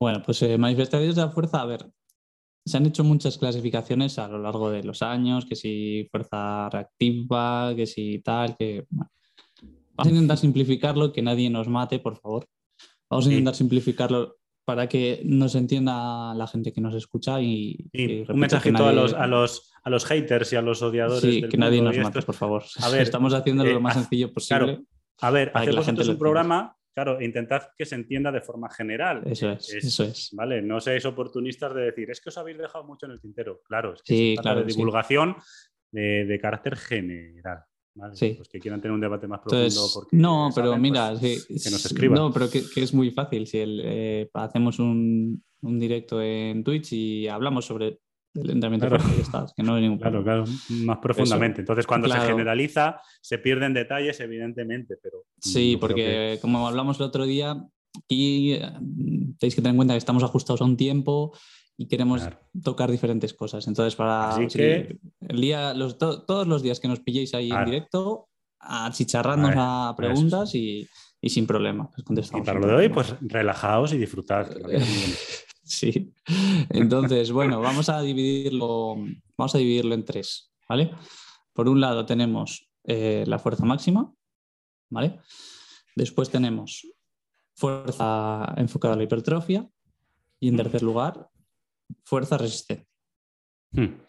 Bueno, 0.00 0.22
pues 0.24 0.42
eh, 0.42 0.56
manifestaciones 0.58 1.16
de 1.16 1.22
la 1.22 1.30
fuerza, 1.30 1.62
a 1.62 1.66
ver, 1.66 1.86
se 2.68 2.76
han 2.76 2.86
hecho 2.86 3.02
muchas 3.02 3.38
clasificaciones 3.38 4.18
a 4.18 4.28
lo 4.28 4.38
largo 4.38 4.70
de 4.70 4.84
los 4.84 5.02
años, 5.02 5.46
que 5.46 5.56
si 5.56 6.06
fuerza 6.10 6.68
reactiva, 6.70 7.72
que 7.74 7.86
si 7.86 8.20
tal, 8.20 8.56
que... 8.56 8.86
Vamos 9.94 10.12
a 10.12 10.14
intentar 10.14 10.38
simplificarlo, 10.38 11.12
que 11.12 11.22
nadie 11.22 11.50
nos 11.50 11.66
mate, 11.66 11.98
por 11.98 12.16
favor. 12.16 12.46
Vamos 13.10 13.26
a 13.26 13.30
intentar 13.30 13.56
simplificarlo 13.56 14.36
para 14.64 14.86
que 14.86 15.22
nos 15.24 15.54
entienda 15.56 16.34
la 16.34 16.46
gente 16.46 16.72
que 16.72 16.80
nos 16.80 16.94
escucha 16.94 17.40
y... 17.40 17.90
un 18.28 18.38
mensajito 18.38 18.86
a, 18.86 18.92
los, 18.92 19.14
a, 19.14 19.26
los, 19.26 19.72
a 19.82 19.90
los 19.90 20.04
haters 20.04 20.52
y 20.52 20.56
a 20.56 20.62
los 20.62 20.82
odiadores. 20.82 21.22
Sí, 21.22 21.42
que 21.48 21.56
nadie 21.56 21.82
nos 21.82 21.96
mate, 21.96 22.22
por 22.22 22.34
favor. 22.34 22.62
A 22.82 22.90
ver, 22.90 23.02
Estamos 23.08 23.34
haciendo 23.34 23.64
lo 23.64 23.70
eh, 23.70 23.80
más 23.80 23.94
sencillo 23.94 24.32
posible. 24.32 24.84
A 25.20 25.30
ver, 25.30 25.50
hacemos 25.54 26.08
un 26.08 26.18
programa 26.18 26.78
Claro, 26.98 27.22
intentad 27.22 27.62
que 27.78 27.86
se 27.86 27.94
entienda 27.94 28.32
de 28.32 28.40
forma 28.40 28.68
general. 28.68 29.22
Eso 29.24 29.52
es, 29.52 29.72
eso 29.72 30.02
es. 30.02 30.30
¿vale? 30.32 30.60
No 30.60 30.80
seáis 30.80 31.04
oportunistas 31.04 31.72
de 31.72 31.82
decir, 31.82 32.10
es 32.10 32.20
que 32.20 32.30
os 32.30 32.38
habéis 32.38 32.58
dejado 32.58 32.82
mucho 32.82 33.06
en 33.06 33.12
el 33.12 33.20
tintero. 33.20 33.60
Claro, 33.62 33.94
es 33.94 34.02
que 34.02 34.34
claro, 34.42 34.64
de 34.64 34.66
divulgación 34.66 35.36
de, 35.92 36.38
carácter 36.42 36.74
general. 36.74 37.60
¿vale? 37.94 38.16
Sí. 38.16 38.34
Pues 38.36 38.48
que 38.48 38.58
quieran 38.58 38.80
tener 38.80 38.96
un 38.96 39.00
debate 39.00 39.28
más 39.28 39.38
profundo. 39.38 40.08
no, 40.10 40.50
pero 40.52 40.76
mira, 40.76 41.12
pues, 41.12 41.46
que 41.46 41.70
nos 41.70 41.86
escriban. 41.86 42.18
No, 42.18 42.32
pero 42.32 42.50
que, 42.50 42.64
es 42.74 42.92
muy 42.92 43.12
fácil. 43.12 43.46
Si 43.46 43.58
eh, 43.64 44.28
hacemos 44.34 44.80
un, 44.80 45.40
un, 45.60 45.78
directo 45.78 46.20
en 46.20 46.64
Twitch 46.64 46.94
y 46.94 47.28
hablamos 47.28 47.64
sobre 47.64 48.00
el 48.34 48.50
entrenamiento 48.50 48.88
claro. 48.88 49.04
estás, 49.20 49.52
que 49.54 49.62
no 49.62 49.74
hay 49.74 49.82
ningún 49.82 49.98
Claro, 49.98 50.22
claro, 50.22 50.44
más 50.84 50.98
profundamente. 50.98 51.60
Entonces, 51.60 51.86
cuando 51.86 52.08
se 52.08 52.20
generaliza, 52.20 53.00
se 53.20 53.38
pierden 53.38 53.74
detalles, 53.74 54.20
evidentemente, 54.20 54.96
pero... 55.02 55.24
Sí, 55.40 55.76
porque 55.80 56.38
como 56.40 56.66
hablamos 56.66 56.98
el 57.00 57.06
otro 57.06 57.24
día, 57.24 57.56
aquí 58.04 58.54
eh, 58.54 58.70
tenéis 59.38 59.54
que 59.54 59.62
tener 59.62 59.70
en 59.70 59.76
cuenta 59.76 59.94
que 59.94 59.98
estamos 59.98 60.22
ajustados 60.22 60.60
a 60.60 60.64
un 60.64 60.76
tiempo 60.76 61.36
y 61.76 61.86
queremos 61.86 62.28
tocar 62.62 62.90
diferentes 62.90 63.32
cosas. 63.34 63.66
Entonces, 63.68 63.94
para 63.94 64.36
el 64.36 65.40
día, 65.40 65.74
todos 65.98 66.46
los 66.46 66.62
días 66.62 66.80
que 66.80 66.88
nos 66.88 67.00
pilléis 67.00 67.34
ahí 67.34 67.50
en 67.50 67.64
directo, 67.64 68.28
a, 68.60 68.90
a 68.90 69.94
preguntas 69.96 70.54
y, 70.54 70.88
y, 71.20 71.30
sin 71.30 71.46
problema. 71.46 71.88
y 71.96 72.42
para 72.42 72.58
lo 72.58 72.66
de 72.66 72.74
hoy, 72.74 72.88
pues 72.88 73.14
relajaos 73.20 73.92
y 73.92 73.98
disfrutad. 73.98 74.50
Sí. 75.68 76.14
Entonces, 76.70 77.30
bueno, 77.30 77.60
vamos 77.60 77.90
a 77.90 78.00
dividirlo, 78.00 78.96
vamos 79.36 79.54
a 79.54 79.58
dividirlo 79.58 79.94
en 79.94 80.04
tres, 80.04 80.50
¿vale? 80.66 80.90
Por 81.52 81.68
un 81.68 81.80
lado 81.80 82.06
tenemos 82.06 82.70
eh, 82.84 83.24
la 83.26 83.38
fuerza 83.38 83.66
máxima, 83.66 84.10
¿vale? 84.88 85.20
Después 85.94 86.30
tenemos 86.30 86.86
fuerza 87.54 88.54
enfocada 88.56 88.94
a 88.94 88.96
la 88.96 89.02
hipertrofia 89.02 89.68
y 90.40 90.48
en 90.48 90.56
tercer 90.56 90.82
lugar, 90.82 91.28
fuerza 92.04 92.38
resistente. 92.38 92.88
Hmm. 93.72 94.00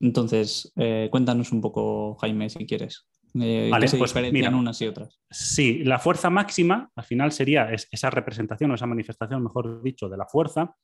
Entonces, 0.00 0.70
eh, 0.76 1.08
cuéntanos 1.10 1.50
un 1.52 1.62
poco, 1.62 2.16
Jaime, 2.16 2.50
si 2.50 2.66
quieres. 2.66 3.08
Eh, 3.40 3.70
¿Qué 3.80 3.88
se 3.88 3.98
pues 3.98 4.12
diferencian 4.12 4.54
unas 4.54 4.80
y 4.80 4.86
otras? 4.86 5.20
Sí, 5.30 5.82
la 5.84 5.98
fuerza 5.98 6.30
máxima 6.30 6.90
al 6.94 7.04
final 7.04 7.32
sería 7.32 7.70
esa 7.72 8.10
representación 8.10 8.70
o 8.70 8.74
esa 8.74 8.86
manifestación, 8.86 9.42
mejor 9.42 9.82
dicho, 9.82 10.08
de 10.08 10.16
la 10.16 10.26
fuerza, 10.26 10.76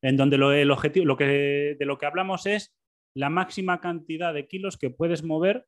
en 0.00 0.16
donde 0.16 0.36
el 0.36 0.70
objetivo, 0.70 1.04
lo 1.04 1.16
que, 1.16 1.76
de 1.78 1.84
lo 1.84 1.98
que 1.98 2.06
hablamos 2.06 2.46
es 2.46 2.74
la 3.14 3.30
máxima 3.30 3.80
cantidad 3.80 4.32
de 4.32 4.46
kilos 4.46 4.78
que 4.78 4.90
puedes 4.90 5.22
mover, 5.22 5.66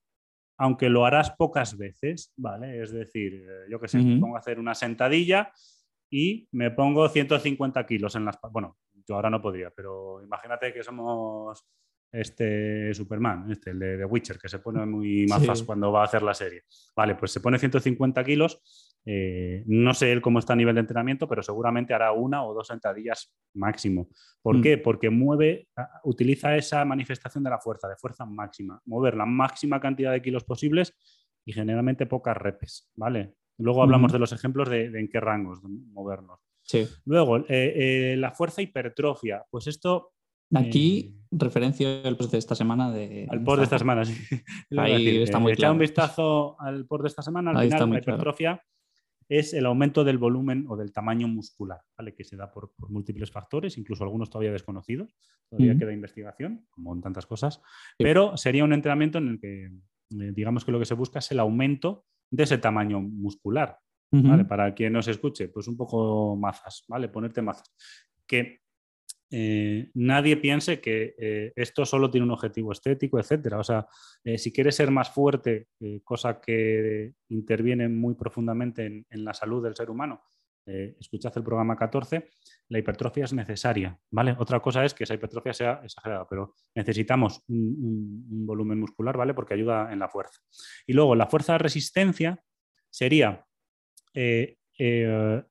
aunque 0.57 0.89
lo 0.89 1.05
harás 1.05 1.31
pocas 1.33 1.77
veces, 1.77 2.33
¿vale? 2.37 2.83
Es 2.83 2.93
decir, 2.93 3.35
eh, 3.35 3.67
yo 3.71 3.81
que 3.81 3.89
sé, 3.89 3.99
me 3.99 4.21
pongo 4.21 4.37
a 4.37 4.41
hacer 4.41 4.59
una 4.59 4.75
sentadilla 4.75 5.53
y 6.11 6.49
me 6.53 6.71
pongo 6.71 7.09
150 7.09 7.87
kilos 7.87 8.15
en 8.15 8.25
las... 8.25 8.39
Bueno, 8.51 8.79
yo 9.07 9.15
ahora 9.15 9.31
no 9.31 9.41
podría, 9.41 9.71
pero 9.71 10.23
imagínate 10.23 10.73
que 10.73 10.83
somos 10.83 11.65
este 12.13 12.93
Superman, 12.93 13.51
este, 13.51 13.71
el 13.71 13.79
de 13.79 13.99
The 13.99 14.05
Witcher, 14.05 14.39
que 14.39 14.49
se 14.49 14.59
pone 14.59 14.85
muy 14.87 15.27
mazas 15.27 15.63
cuando 15.63 15.93
va 15.93 16.03
a 16.03 16.05
hacer 16.05 16.23
la 16.23 16.35
serie. 16.35 16.63
Vale, 16.97 17.15
pues 17.15 17.33
se 17.33 17.41
pone 17.41 17.59
150 17.59 18.25
kilos. 18.25 18.63
Eh, 19.07 19.63
no 19.67 19.95
sé 19.95 20.13
él 20.13 20.21
cómo 20.21 20.39
está 20.39 20.53
a 20.53 20.57
nivel 20.57 20.75
de 20.75 20.81
entrenamiento, 20.81 21.29
pero 21.29 21.43
seguramente 21.43 21.95
hará 21.95 22.13
una 22.13 22.45
o 22.45 22.53
dos 22.53 22.67
sentadillas 22.67 23.33
máximo. 23.55 24.09
¿Por 24.43 24.59
mm. 24.59 24.63
qué? 24.63 24.79
Porque 24.79 25.11
mueve, 25.11 25.69
utiliza 26.05 26.57
esa 26.57 26.85
manifestación 26.85 27.45
de 27.45 27.51
la 27.51 27.59
fuerza, 27.59 27.89
de 27.89 27.97
fuerza 27.97 28.27
máxima, 28.27 28.81
mover 28.87 29.17
la 29.17 29.27
máxima 29.27 29.81
cantidad 29.81 30.13
de 30.13 30.23
kilos 30.23 30.45
posibles 30.45 30.95
y 31.45 31.53
generalmente 31.53 32.07
pocas 32.07 32.37
repes, 32.37 32.91
¿vale? 32.95 33.35
Luego 33.59 33.83
hablamos 33.83 34.13
de 34.13 34.19
los 34.19 34.33
ejemplos 34.33 34.71
de, 34.71 34.87
en 34.87 35.09
qué 35.09 35.21
rangos 35.21 35.61
movernos. 35.63 36.41
Sí. 36.63 36.89
Luego, 37.05 37.39
eh, 37.39 37.45
eh, 37.49 38.17
la 38.17 38.33
fuerza 38.33 38.63
hipertrofia. 38.63 39.45
Pues 39.51 39.67
esto 39.67 40.13
Aquí 40.55 40.99
eh, 40.99 41.27
referencia 41.31 42.03
al 42.03 42.17
post 42.17 42.33
de 42.33 42.39
esta 42.39 42.55
semana. 42.55 42.91
De... 42.91 43.27
Al 43.31 43.43
post 43.43 43.59
de 43.59 43.65
esta 43.65 43.79
semana, 43.79 44.05
sí. 44.05 44.15
Ahí 44.77 45.19
está 45.19 45.39
muy 45.39 45.55
claro. 45.55 45.75
un 45.75 45.81
vistazo 45.81 46.61
al 46.61 46.87
post 46.87 47.03
de 47.03 47.09
esta 47.09 47.23
semana. 47.23 47.51
Al 47.51 47.71
final, 47.71 47.91
la 47.91 47.99
hipertrofia 47.99 48.63
es 49.31 49.55
el 49.55 49.65
aumento 49.67 50.03
del 50.03 50.19
volumen 50.19 50.67
o 50.69 50.77
del 50.77 50.93
tamaño 50.93 51.29
muscular, 51.29 51.81
¿vale? 51.97 52.15
que 52.15 52.25
se 52.25 52.37
da 52.37 52.51
por, 52.51 52.73
múltiples 52.89 53.31
factores, 53.31 53.79
incluso 53.79 54.03
algunos 54.03 54.29
todavía 54.29 54.51
desconocidos. 54.51 55.15
Todavía 55.49 55.79
queda 55.79 55.93
investigación, 55.93 56.67
como 56.71 56.93
en 56.95 57.01
tantas 57.01 57.27
cosas. 57.27 57.63
Pero 57.97 58.37
sería 58.37 58.65
un 58.65 58.73
entrenamiento 58.73 59.19
en 59.19 59.29
el 59.29 59.41
que, 59.41 59.67
eh, 59.67 60.33
digamos 60.35 60.65
que 60.65 60.73
lo 60.73 60.81
que 60.81 60.85
se 60.85 60.95
busca 60.95 61.21
es 61.21 61.31
el 61.31 61.39
aumento 61.39 62.07
de 62.29 62.43
ese 62.43 62.59
tamaño 62.59 63.01
muscular. 63.01 63.79
¿vale? 64.11 64.45
Para 64.45 64.75
quien 64.75 64.93
nos 64.93 65.07
escuche, 65.07 65.49
pues 65.49 65.69
un 65.69 65.77
poco 65.77 66.35
mazas, 66.37 66.85
¿vale? 66.89 67.09
Ponerte 67.09 67.41
mazas. 67.43 67.73
Que 68.27 68.63
eh, 69.33 69.91
nadie 69.95 70.37
piense 70.37 70.81
que 70.81 71.15
eh, 71.17 71.53
esto 71.55 71.87
solo 71.87 72.11
tiene 72.11 72.25
un 72.25 72.33
objetivo 72.33 72.73
estético, 72.73 73.19
etcétera. 73.19 73.59
O 73.59 73.65
sea, 73.65 73.87
eh, 74.25 74.39
si 74.39 74.53
quieres 74.53 74.75
ser 74.75 74.91
más 74.91 75.11
fuerte, 75.11 75.69
cosa 76.05 76.41
que 76.41 77.15
interviene 77.29 77.89
muy 77.89 78.15
profundamente 78.15 78.87
en, 78.87 79.25
la 79.25 79.35
salud 79.35 79.63
del 79.63 79.77
ser 79.77 79.91
humano, 79.91 80.23
escuchad 80.67 81.33
el 81.37 81.43
programa 81.43 81.75
14, 81.75 82.29
la 82.69 82.79
hipertrofia 82.79 83.25
es 83.25 83.33
necesaria, 83.33 83.99
¿vale? 84.11 84.37
Otra 84.39 84.61
cosa 84.61 84.85
es 84.85 84.95
que 84.95 85.03
esa 85.03 85.15
hipertrofia 85.15 85.53
sea 85.53 85.81
exagerada, 85.83 86.29
pero 86.29 86.55
necesitamos 86.77 87.43
un, 87.49 88.47
volumen 88.47 88.79
muscular, 88.79 89.17
¿vale? 89.17 89.35
Porque 89.35 89.55
ayuda 89.55 89.93
en 89.93 89.99
la 89.99 90.09
fuerza. 90.09 90.41
Y 90.87 90.93
luego, 90.93 91.17
la 91.17 91.27
fuerza 91.27 91.55
de 91.55 91.59
resistencia 91.59 92.45
sería 92.89 93.45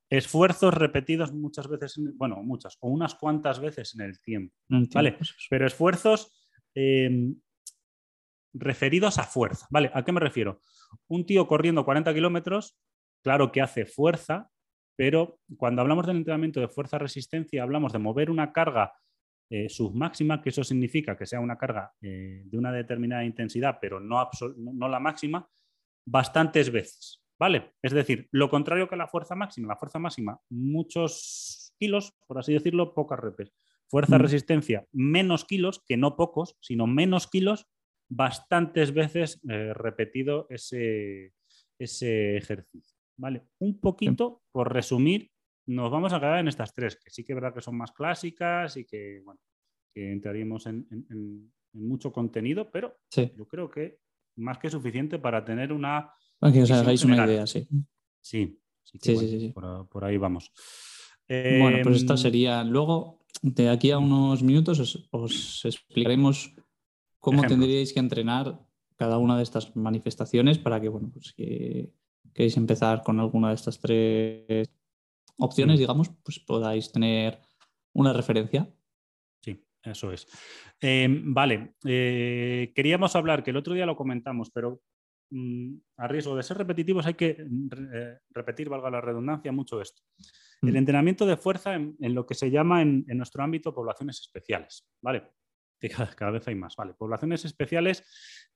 esfuerzos 0.10 0.74
repetidos 0.74 1.32
muchas 1.34 1.68
veces, 1.68 2.00
bueno, 2.16 2.38
muchas 2.44 2.78
o 2.80 2.90
unas 2.90 3.16
cuantas 3.16 3.60
veces 3.60 3.94
en 3.96 4.02
el 4.02 4.20
tiempo, 4.22 4.56
¿vale? 4.68 5.18
Pero 5.50 5.68
esfuerzos 5.68 6.32
em, 6.74 7.36
referidos 8.54 9.18
a 9.20 9.24
fuerza, 9.24 9.68
¿vale? 9.70 9.92
¿A 9.94 10.04
qué 10.04 10.12
me 10.12 10.20
refiero? 10.20 10.62
Un 11.08 11.26
tío 11.26 11.48
corriendo 11.48 11.86
40 11.86 12.14
kilómetros, 12.14 12.80
claro 13.24 13.52
que 13.52 13.62
hace 13.62 13.86
fuerza, 13.86 14.50
pero 14.96 15.40
cuando 15.58 15.82
hablamos 15.82 16.08
del 16.08 16.18
entrenamiento 16.18 16.60
de 16.60 16.68
fuerza-resistencia, 16.68 17.64
hablamos 17.64 17.94
de 17.94 18.00
mover 18.00 18.30
una 18.30 18.52
carga 18.52 18.94
eh, 19.50 19.70
submáxima, 19.70 20.42
que 20.42 20.50
eso 20.50 20.64
significa 20.64 21.18
que 21.18 21.26
sea 21.26 21.40
una 21.40 21.58
carga 21.58 21.94
eh, 22.02 22.44
de 22.46 22.58
una 22.58 22.72
determinada 22.72 23.24
intensidad, 23.24 23.78
pero 23.80 24.00
no, 24.00 24.30
no 24.58 24.90
la 24.90 25.00
máxima, 25.00 25.48
bastantes 26.06 26.72
veces. 26.72 27.19
¿Vale? 27.40 27.72
Es 27.82 27.94
decir, 27.94 28.28
lo 28.32 28.50
contrario 28.50 28.90
que 28.90 28.98
la 28.98 29.08
fuerza 29.08 29.34
máxima. 29.34 29.70
La 29.70 29.78
fuerza 29.78 29.98
máxima, 29.98 30.40
muchos 30.50 31.74
kilos, 31.80 32.14
por 32.28 32.38
así 32.38 32.54
decirlo, 32.54 32.94
pocas 32.94 33.20
repes. 33.20 33.54
Fuerza 33.88 34.18
mm. 34.18 34.22
resistencia, 34.22 34.88
menos 34.92 35.46
kilos, 35.46 35.82
que 35.88 35.96
no 35.96 36.18
pocos, 36.18 36.58
sino 36.60 36.86
menos 36.86 37.28
kilos, 37.28 37.68
bastantes 38.10 38.94
veces 38.94 39.40
eh, 39.50 39.74
repetido 39.74 40.48
ese, 40.50 41.34
ese 41.80 42.36
ejercicio. 42.38 42.98
¿Vale? 43.18 43.48
Un 43.60 43.80
poquito, 43.80 44.44
por 44.52 44.74
resumir, 44.74 45.32
nos 45.66 45.92
vamos 45.92 46.14
a 46.14 46.20
quedar 46.20 46.40
en 46.40 46.48
estas 46.48 46.74
tres, 46.74 46.98
que 46.98 47.10
sí 47.10 47.24
que 47.24 47.34
es 47.34 47.36
verdad 47.36 47.54
que 47.54 47.62
son 47.62 47.78
más 47.78 47.92
clásicas 47.92 48.76
y 48.78 48.86
que, 48.86 49.22
bueno, 49.24 49.40
que 49.94 50.12
entraríamos 50.12 50.66
en, 50.66 51.54
mucho 51.74 52.12
contenido, 52.12 52.72
pero 52.72 52.98
yo 53.12 53.48
creo 53.48 53.70
que 53.70 54.00
más 54.38 54.58
que 54.58 54.70
suficiente 54.70 55.20
para 55.20 55.46
tener 55.46 55.72
una 55.72 56.12
para 56.40 56.54
que 56.54 56.64
os 56.64 56.72
hagáis 56.72 57.04
una 57.04 57.26
idea, 57.26 57.46
sí. 57.46 57.68
Sí, 58.22 58.60
sí, 58.84 58.98
sí, 59.02 59.54
por, 59.54 60.04
ahí 60.04 60.18
vamos. 60.18 60.52
bueno, 61.28 61.80
pues 61.84 61.98
esta 61.98 62.14
em, 62.14 62.18
sería. 62.18 62.64
Luego, 62.64 63.20
de 63.42 63.70
aquí 63.70 63.92
a 63.92 63.98
unos 63.98 64.42
minutos, 64.44 65.08
os, 65.12 65.66
explicaremos 65.66 66.56
cómo 67.20 67.44
tendríais 67.44 67.94
que 67.94 68.00
entrenar 68.00 68.60
cada 68.96 69.18
una 69.18 69.38
de 69.38 69.44
estas 69.44 69.76
manifestaciones 69.76 70.58
para 70.58 70.80
que, 70.82 70.90
bueno, 70.90 71.10
pues 71.12 71.34
que 71.34 71.94
queréis 72.34 72.58
empezar 72.58 73.04
con 73.04 73.20
alguna 73.20 73.50
de 73.50 73.56
estas 73.56 73.80
tres 73.80 74.70
opciones, 75.38 75.80
digamos, 75.80 76.10
pues 76.24 76.40
podáis 76.40 76.92
tener 76.92 77.40
una 77.94 78.14
referencia. 78.14 78.70
Sí, 79.42 79.64
eso 79.84 80.12
es. 80.12 80.28
Em, 80.82 81.34
vale, 81.34 81.76
eh, 81.86 82.72
queríamos 82.76 83.16
hablar, 83.16 83.44
que 83.44 83.52
el 83.52 83.58
otro 83.58 83.74
día 83.74 83.86
lo 83.86 83.96
comentamos, 83.96 84.50
pero 84.52 84.82
a 85.98 86.08
riesgo 86.08 86.36
de 86.36 86.44
ser 86.44 86.58
repetitivos, 86.58 87.06
hay 87.06 87.14
que 87.14 87.46
mm, 87.48 87.68
eh, 87.94 88.18
repetir, 88.32 88.70
valga 88.70 88.90
la 88.90 89.02
redundancia, 89.02 89.52
mucho 89.52 89.82
esto. 89.82 90.02
El 90.62 90.74
mm. 90.74 90.78
entrenamiento 90.78 91.26
de 91.26 91.38
fuerza 91.38 91.76
en, 91.76 91.96
lo 92.00 92.26
que 92.26 92.36
se 92.36 92.52
llama 92.52 92.82
en, 92.82 93.06
nuestro 93.10 93.44
ámbito 93.44 93.74
poblaciones 93.74 94.20
especiales, 94.22 94.90
¿vale? 95.02 95.24
Cada, 96.18 96.32
vez 96.32 96.48
hay 96.48 96.56
más, 96.56 96.76
¿vale? 96.76 96.94
Poblaciones 96.94 97.46
especiales, 97.46 98.04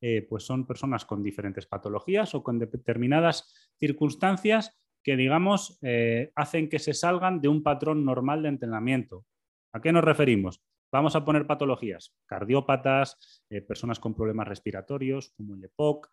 eh, 0.02 0.26
pues 0.28 0.44
son 0.44 0.68
personas 0.68 1.06
con 1.06 1.24
diferentes 1.24 1.66
patologías 1.66 2.36
o 2.36 2.44
con 2.44 2.60
determinadas 2.60 3.72
circunstancias 3.80 4.78
que, 5.02 5.16
digamos, 5.16 5.80
eh, 5.82 6.32
hacen 6.36 6.70
que 6.70 6.80
se 6.80 6.94
salgan 6.94 7.40
de 7.40 7.48
un 7.48 7.64
patrón 7.64 8.04
normal 8.04 8.44
de 8.44 8.50
entrenamiento. 8.50 9.26
¿A 9.74 9.82
qué 9.82 9.92
nos 9.92 10.04
referimos? 10.04 10.62
Vamos 10.94 11.16
a 11.16 11.26
poner 11.26 11.46
patologías, 11.46 12.16
cardiópatas, 12.26 13.44
personas 13.68 14.00
con 14.00 14.14
problemas 14.14 14.48
respiratorios 14.48 15.34
como 15.36 15.56
el 15.56 15.66
EPOC, 15.66 16.10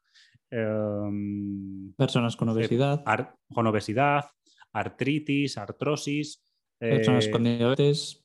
Em, 0.50 1.92
Personas 1.94 2.36
con 2.36 2.48
obesidad. 2.48 3.04
con 3.52 3.66
obesidad, 3.66 4.24
artritis, 4.72 5.56
artrosis. 5.58 6.42
Personas 6.78 7.28
con 7.28 7.46
eh, 7.46 7.58
diabetes. 7.58 8.24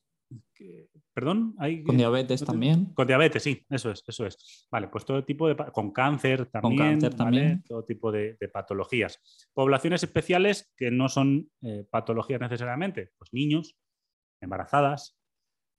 Perdón, 1.14 1.56
¿Hay, 1.60 1.84
con 1.84 1.96
diabetes 1.96 2.44
también. 2.44 2.94
Con 2.94 3.08
diabetes, 3.08 3.42
sí, 3.44 3.66
eso 3.70 3.90
es, 3.90 4.04
eso 4.06 4.26
es. 4.26 4.68
Vale, 4.70 4.90
pues 4.90 5.06
todo 5.06 5.24
tipo 5.24 5.48
de 5.48 5.56
con 5.72 5.92
cáncer 5.92 6.48
también, 6.48 6.78
con 6.78 6.88
cáncer 6.88 7.14
también. 7.14 7.64
todo 7.64 7.86
tipo 7.86 8.12
de, 8.12 8.38
patologías. 8.52 9.22
Poblaciones 9.54 10.04
especiales 10.04 10.74
que 10.76 10.92
no 10.92 11.08
son 11.08 11.50
eh, 11.62 11.86
patologías 11.90 12.42
necesariamente, 12.42 13.12
pues 13.18 13.32
niños, 13.32 13.78
embarazadas, 14.42 15.18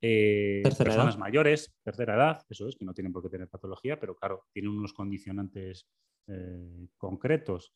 eh, 0.00 0.62
personas 0.76 1.18
mayores, 1.18 1.74
tercera 1.82 2.14
edad, 2.14 2.42
eso 2.48 2.68
es, 2.68 2.76
que 2.76 2.84
no 2.84 2.94
tienen 2.94 3.12
por 3.12 3.22
qué 3.22 3.28
tener 3.28 3.48
patología, 3.48 3.98
pero 3.98 4.14
claro, 4.14 4.46
tienen 4.52 4.70
unos 4.70 4.92
condicionantes 4.92 5.86
eh, 6.28 6.88
concretos. 6.96 7.72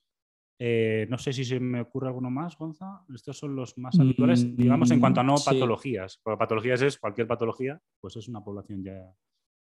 Eh, 0.63 1.07
no 1.09 1.17
sé 1.17 1.33
si 1.33 1.43
se 1.43 1.59
me 1.59 1.81
ocurre 1.81 2.09
alguno 2.09 2.31
más, 2.31 2.59
Gonza. 2.59 3.03
Estos 3.15 3.39
son 3.39 3.57
los 3.57 3.79
más 3.79 3.99
habituales, 3.99 4.55
digamos, 4.55 4.91
en 4.91 5.01
cuanto 5.01 5.21
a 5.21 5.25
no 5.25 5.37
mm, 5.37 5.45
patologías. 5.45 6.21
patologías 6.23 6.83
es 6.83 6.99
cualquier 6.99 7.27
patología, 7.27 7.81
pues 7.99 8.17
es 8.17 8.29
una 8.29 8.45
población 8.45 8.85
ya 8.85 9.11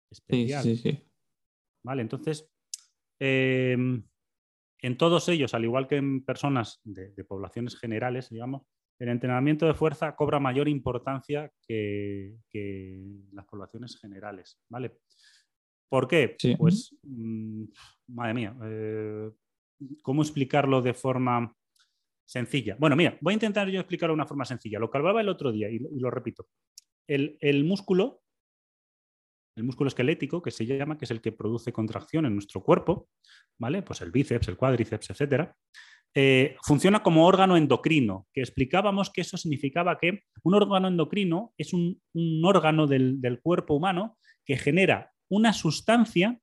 especial. 0.08 0.62
Sí, 0.62 0.76
sí, 0.76 1.02
Vale, 1.84 2.02
entonces, 2.02 2.48
em, 3.18 4.04
en 4.80 4.96
todos 4.96 5.28
ellos, 5.28 5.52
al 5.54 5.64
igual 5.64 5.88
que 5.88 5.96
en 5.96 6.24
personas 6.24 6.80
de, 6.84 7.12
poblaciones 7.24 7.76
generales, 7.76 8.30
digamos, 8.30 8.62
el 8.98 9.08
entrenamiento 9.08 9.66
de 9.66 9.74
fuerza 9.74 10.14
cobra 10.14 10.38
mayor 10.38 10.68
importancia 10.68 11.50
que, 11.66 12.36
las 13.32 13.44
poblaciones 13.46 13.98
generales, 13.98 14.60
¿vale? 14.68 14.98
¿Por 15.88 16.08
qué? 16.08 16.36
Pues, 16.58 16.96
mm, 17.02 17.64
madre 18.08 18.34
mía, 18.34 18.56
eh, 18.64 19.30
¿cómo 20.02 20.22
explicarlo 20.22 20.80
de 20.80 20.94
forma 20.94 21.54
sencilla? 22.26 22.76
Bueno, 22.78 22.96
mira, 22.96 23.18
voy 23.20 23.32
a 23.32 23.34
intentar 23.34 23.68
yo 23.68 23.80
explicarlo 23.80 24.12
de 24.12 24.20
una 24.20 24.26
forma 24.26 24.44
sencilla. 24.44 24.78
Lo 24.78 24.90
que 24.90 24.98
hablaba 24.98 25.20
el 25.20 25.28
otro 25.28 25.52
día, 25.52 25.70
y, 25.70 25.78
lo 25.78 26.10
repito, 26.10 26.48
el, 27.08 27.36
el, 27.40 27.64
músculo, 27.64 28.22
el 29.56 29.64
músculo 29.64 29.88
esquelético, 29.88 30.40
que 30.40 30.50
se 30.50 30.66
llama, 30.66 30.96
que 30.96 31.04
es 31.04 31.10
el 31.10 31.20
que 31.20 31.32
produce 31.32 31.72
contracción 31.72 32.26
en 32.26 32.34
nuestro 32.34 32.62
cuerpo, 32.62 33.08
¿vale? 33.58 33.82
Pues 33.82 34.00
el 34.00 34.10
bíceps, 34.10 34.48
el 34.48 34.56
cuádriceps, 34.56 35.10
etcétera, 35.10 35.54
eh, 36.16 36.56
funciona 36.62 37.02
como 37.02 37.26
órgano 37.26 37.56
endocrino, 37.56 38.28
que 38.32 38.40
explicábamos 38.40 39.10
que 39.10 39.22
eso 39.22 39.36
significaba 39.36 39.98
que 39.98 40.20
un 40.44 40.54
órgano 40.54 40.86
endocrino 40.86 41.52
es 41.58 41.72
un, 41.72 42.00
órgano 42.44 42.86
del, 42.86 43.40
cuerpo 43.42 43.74
humano 43.74 44.16
que 44.44 44.56
genera 44.56 45.12
una 45.28 45.52
sustancia 45.52 46.38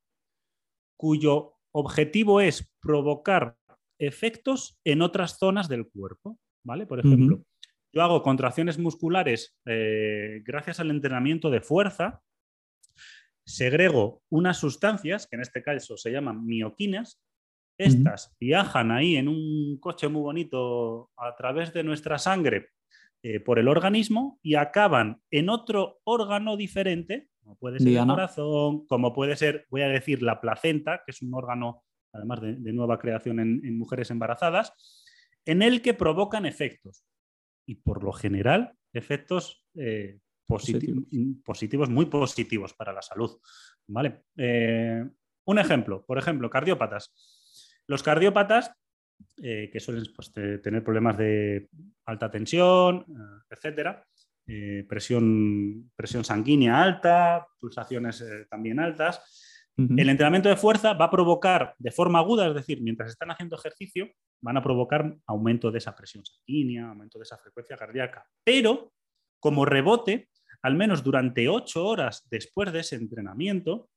cuyo 0.98 1.54
objetivo 1.72 2.42
es 2.42 2.70
provocar 2.82 3.56
efectos 3.98 4.78
en 4.84 5.00
otras 5.00 5.38
zonas 5.38 5.68
del 5.68 5.88
cuerpo. 5.88 6.38
¿vale? 6.64 6.86
Por 6.86 7.00
ejemplo, 7.00 7.42
yo 7.94 8.02
hago 8.02 8.22
contracciones 8.22 8.78
musculares 8.78 9.56
eh, 9.64 10.42
gracias 10.44 10.80
al 10.80 10.90
entrenamiento 10.90 11.48
de 11.48 11.62
fuerza, 11.62 12.20
segrego 13.46 14.22
unas 14.28 14.58
sustancias, 14.58 15.26
que 15.26 15.36
en 15.36 15.42
este 15.42 15.62
caso 15.62 15.96
se 15.96 16.10
llaman 16.10 16.44
mioquinas, 16.44 17.22
estas 17.78 18.34
viajan 18.38 18.90
ahí 18.90 19.16
en 19.16 19.28
un 19.28 19.78
coche 19.80 20.08
muy 20.08 20.22
bonito 20.22 21.10
a 21.16 21.34
través 21.36 21.72
de 21.72 21.82
nuestra 21.82 22.18
sangre 22.18 22.68
eh, 23.22 23.40
por 23.40 23.58
el 23.58 23.68
organismo 23.68 24.40
y 24.42 24.56
acaban 24.56 25.22
en 25.30 25.48
otro 25.48 26.00
órgano 26.04 26.56
diferente, 26.56 27.28
como 27.40 27.56
puede 27.56 27.78
ser 27.78 27.96
el 27.96 28.06
corazón, 28.06 28.86
como 28.86 29.12
puede 29.12 29.36
ser, 29.36 29.66
voy 29.70 29.82
a 29.82 29.88
decir, 29.88 30.22
la 30.22 30.40
placenta, 30.40 31.02
que 31.04 31.12
es 31.12 31.22
un 31.22 31.32
órgano, 31.32 31.84
además 32.12 32.40
de, 32.40 32.72
nueva 32.72 32.98
creación 32.98 33.38
en, 33.38 33.78
mujeres 33.78 34.10
embarazadas, 34.10 34.72
en 35.44 35.62
el 35.62 35.82
que 35.82 35.94
provocan 35.94 36.46
efectos. 36.46 37.04
Y 37.64 37.76
por 37.76 38.02
lo 38.02 38.12
general, 38.12 38.74
efectos 38.92 39.64
eh, 39.76 40.18
positivos. 40.46 41.88
muy 41.88 42.06
positivos 42.06 42.74
para 42.74 42.92
la 42.92 43.02
salud. 43.02 43.38
¿Vale? 43.86 44.24
Eh, 44.36 45.04
un 45.44 45.58
ejemplo, 45.58 46.04
por 46.04 46.18
ejemplo, 46.18 46.50
cardiópatas. 46.50 47.14
Los 47.92 48.02
cardiópatas, 48.02 48.72
eh, 49.42 49.68
que 49.70 49.78
suelen 49.78 50.02
pues, 50.16 50.32
tener 50.32 50.82
problemas 50.82 51.18
de 51.18 51.68
alta 52.06 52.30
tensión, 52.30 53.04
eh, 53.06 53.44
etcétera, 53.50 54.02
eh, 54.46 54.86
presión, 54.88 55.90
presión 55.94 56.24
sanguínea 56.24 56.82
alta, 56.82 57.46
pulsaciones 57.60 58.24
también 58.48 58.80
altas. 58.80 59.68
El 59.76 60.08
entrenamiento 60.08 60.48
de 60.48 60.56
fuerza 60.56 60.94
va 60.94 61.04
a 61.04 61.10
provocar 61.10 61.74
de 61.78 61.90
forma 61.90 62.20
aguda, 62.20 62.48
es 62.48 62.54
decir, 62.54 62.80
mientras 62.80 63.10
están 63.10 63.30
haciendo 63.30 63.56
ejercicio, 63.56 64.08
van 64.40 64.56
a 64.56 64.62
provocar 64.62 65.14
aumento 65.26 65.70
de 65.70 65.76
esa 65.76 65.94
presión 65.94 66.24
sanguínea, 66.24 66.88
aumento 66.88 67.18
de 67.18 67.24
esa 67.24 67.36
frecuencia 67.36 67.76
cardíaca. 67.76 68.24
Pero, 68.42 68.90
como 69.38 69.66
rebote, 69.66 70.30
al 70.62 70.76
menos 70.76 71.04
durante 71.04 71.46
ocho 71.46 71.84
horas 71.84 72.26
después 72.30 72.72
de 72.72 72.80
ese 72.80 72.96
entrenamiento, 72.96 73.90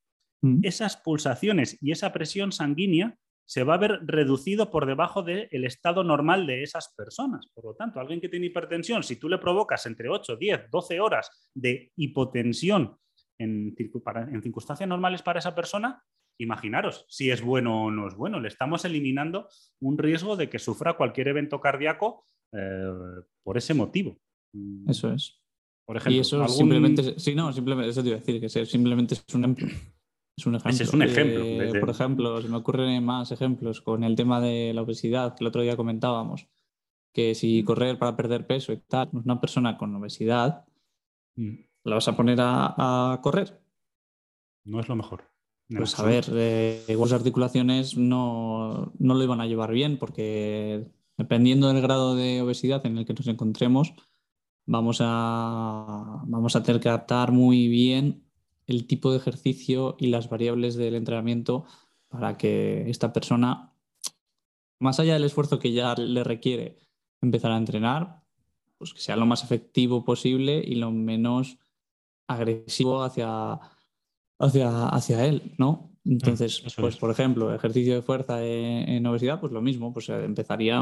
esas 0.64 0.98
pulsaciones 0.98 1.78
y 1.82 1.92
esa 1.92 2.12
presión 2.12 2.52
sanguínea 2.52 3.18
se 3.46 3.64
va 3.64 3.76
a 3.76 3.80
ver 3.80 4.00
reducido 4.06 4.72
por 4.72 4.86
debajo 4.86 5.22
del 5.24 5.66
estado 5.66 6.04
normal 6.04 6.48
de 6.48 6.64
esas 6.64 6.94
personas. 6.96 7.48
Por 7.54 7.66
lo 7.66 7.76
tanto, 7.76 8.00
alguien 8.00 8.20
que 8.20 8.30
tiene 8.30 8.48
hipertensión, 8.48 9.04
si 9.04 9.18
tú 9.18 9.30
le 9.30 9.38
provocas 9.38 9.86
entre 9.86 10.10
8, 10.10 10.36
10, 10.36 10.72
12 10.72 11.00
horas 11.00 11.50
de 11.54 11.92
hipotensión 11.96 12.98
en, 13.38 13.76
en 13.78 14.42
circunstancias 14.42 14.90
normales 14.90 15.22
para 15.22 15.40
esa 15.40 15.54
persona, 15.54 16.04
imaginaros 16.38 17.06
si 17.08 17.32
es 17.32 17.42
bueno 17.42 17.86
o 17.86 17.92
no 17.92 18.08
es 18.08 18.16
bueno. 18.16 18.40
Le 18.40 18.48
estamos 18.48 18.86
eliminando 18.86 19.48
un 19.80 19.98
riesgo 19.98 20.36
de 20.36 20.50
que 20.50 20.60
sufra 20.60 20.98
cualquier 20.98 21.30
evento 21.30 21.60
cardíaco 21.62 22.26
eh, 22.52 22.92
por 23.44 23.58
ese 23.58 23.74
motivo. 23.74 24.18
Eso 24.88 25.12
es. 25.12 25.42
Por 25.86 25.98
ejemplo, 25.98 26.18
y 26.18 26.20
eso 26.20 26.48
simplemente, 26.48 27.20
sí, 27.20 27.36
no, 27.36 27.54
simplemente, 27.54 27.92
eso 27.92 28.02
te 28.02 28.10
iba 28.10 28.18
a 28.18 28.20
decir, 28.20 28.42
que 28.42 28.66
simplemente 28.66 29.14
es 29.14 29.36
un 29.36 29.42
ejemplo. 29.42 29.68
Es 30.38 30.46
un 30.46 30.56
ejemplo. 30.56 30.84
es 30.84 30.94
un 30.94 31.02
ejemplo. 31.02 31.80
Por 31.80 31.90
ejemplo, 31.90 32.42
se 32.42 32.50
me 32.50 32.58
ocurren 32.58 33.04
más 33.04 33.32
ejemplos 33.32 33.82
con 33.82 34.04
el 34.04 34.16
tema 34.16 34.42
de 34.42 34.74
la 34.74 34.82
obesidad, 34.82 35.36
que 35.36 35.44
el 35.44 35.48
otro 35.48 35.62
día 35.62 35.78
comentábamos, 35.78 36.48
que 37.14 37.36
si 37.36 37.62
mm. 37.62 37.66
correr 37.66 37.98
para 37.98 38.18
perder 38.18 38.46
peso 38.46 38.74
y 38.74 38.78
tal, 38.78 39.10
una 39.14 39.40
persona 39.40 39.78
con 39.78 39.96
obesidad, 39.96 40.66
mm. 41.36 41.54
¿la 41.86 41.96
vas 41.96 42.08
a 42.10 42.18
poner 42.18 42.38
a, 42.42 43.20
correr? 43.24 43.62
No 44.66 44.80
es 44.80 44.90
lo 44.90 44.96
mejor. 44.96 45.24
Pues 45.70 45.98
a 45.98 46.04
ver, 46.04 46.26
eh, 46.32 46.86
articulaciones 47.12 47.98
no, 47.98 48.94
no 49.00 49.14
lo 49.16 49.24
iban 49.24 49.42
a 49.42 49.48
llevar 49.48 49.72
bien 49.72 49.98
porque 49.98 50.86
dependiendo 51.18 51.70
del 51.70 51.82
grado 51.82 52.16
de 52.16 52.42
obesidad 52.42 52.86
en 52.86 53.00
el 53.00 53.06
que 53.06 53.14
nos 53.14 53.28
encontremos, 53.28 53.94
vamos 54.68 55.00
a, 55.02 56.22
vamos 56.26 56.56
a 56.56 56.62
tener 56.62 56.82
que 56.82 56.90
adaptar 56.90 57.32
muy 57.32 57.68
bien 57.68 58.25
el 58.68 58.88
tipo 58.88 59.12
de 59.12 59.18
ejercicio 59.18 59.96
y 60.00 60.08
las 60.08 60.30
variables 60.30 60.76
del 60.76 60.96
entrenamiento 60.96 61.66
para 62.10 62.38
que 62.38 62.90
esta 62.90 63.14
persona, 63.14 63.74
más 64.80 65.00
allá 65.00 65.14
del 65.14 65.24
esfuerzo 65.24 65.60
que 65.60 65.74
ya 65.74 65.96
le 65.96 66.24
requiere 66.24 66.78
empezar 67.22 67.52
a 67.52 67.58
entrenar, 67.58 68.24
pues 68.78 68.94
que 68.94 69.02
sea 69.02 69.16
lo 69.16 69.26
más 69.26 69.44
efectivo 69.44 70.04
posible 70.04 70.64
y 70.66 70.76
lo 70.76 70.92
menos 70.92 71.58
agresivo 72.28 73.04
hacia, 73.04 73.60
hacia, 74.40 74.88
hacia 74.90 75.26
él, 75.26 75.54
¿no? 75.58 75.96
Entonces, 76.04 76.64
pues 76.78 76.98
por 76.98 77.10
ejemplo, 77.10 77.54
ejercicio 77.54 77.96
de 77.96 78.02
fuerza 78.02 78.44
en, 78.46 79.06
obesidad, 79.08 79.40
pues 79.40 79.52
lo 79.52 79.62
mismo, 79.62 79.92
pues 79.92 80.08
empezaría, 80.10 80.80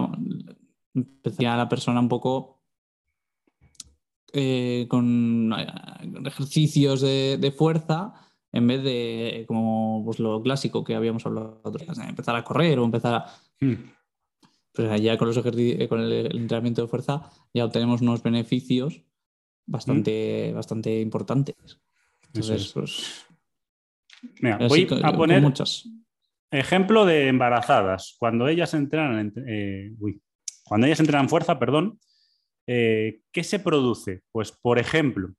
empezaría 0.94 1.56
la 1.56 1.70
persona 1.70 2.02
un 2.02 2.10
poco 2.10 2.63
eh, 4.36 4.88
con 4.90 5.54
eh, 5.54 5.68
ejercicios 6.26 7.02
de, 7.02 7.54
fuerza 7.56 8.14
en 8.52 8.66
vez 8.66 8.84
de 8.84 9.46
como 9.48 10.02
pues, 10.04 10.18
lo 10.18 10.42
clásico 10.42 10.84
que 10.84 10.96
habíamos 10.96 11.24
hablado 11.28 11.62
empezar 12.08 12.36
a 12.36 12.44
correr 12.44 12.80
o 12.80 12.86
empezar 12.86 13.14
a... 13.14 13.26
Hmm. 13.60 13.92
Pues 14.74 15.00
ya 15.04 15.20
con, 15.20 15.28
los 15.28 15.38
ejercicios, 15.38 15.88
con 15.88 16.00
el, 16.00 16.36
entrenamiento 16.36 16.82
de 16.82 16.88
fuerza 16.88 17.30
ya 17.54 17.64
obtenemos 17.64 18.02
unos 18.02 18.24
beneficios 18.24 19.04
bastante, 19.68 20.50
hmm. 20.52 20.56
bastante 20.56 21.00
importantes. 21.00 21.80
Entonces, 22.34 22.72
pues... 22.74 23.28
voy 24.68 24.88
a 25.04 25.16
poner 25.16 25.44
muchas. 25.44 25.88
ejemplo 26.50 27.06
de 27.06 27.28
embarazadas. 27.28 28.16
Cuando 28.18 28.48
ellas 28.48 28.74
entrenan, 28.74 29.32
eh, 29.48 29.94
cuando 30.64 30.88
ellas 30.88 31.00
entrenan 31.02 31.30
fuerza, 31.30 31.60
perdón, 31.60 32.00
eh, 32.68 33.22
¿Qué 33.32 33.44
se 33.44 33.60
produce? 33.60 34.22
Pues, 34.32 34.52
por 34.52 34.80
ejemplo, 34.80 35.34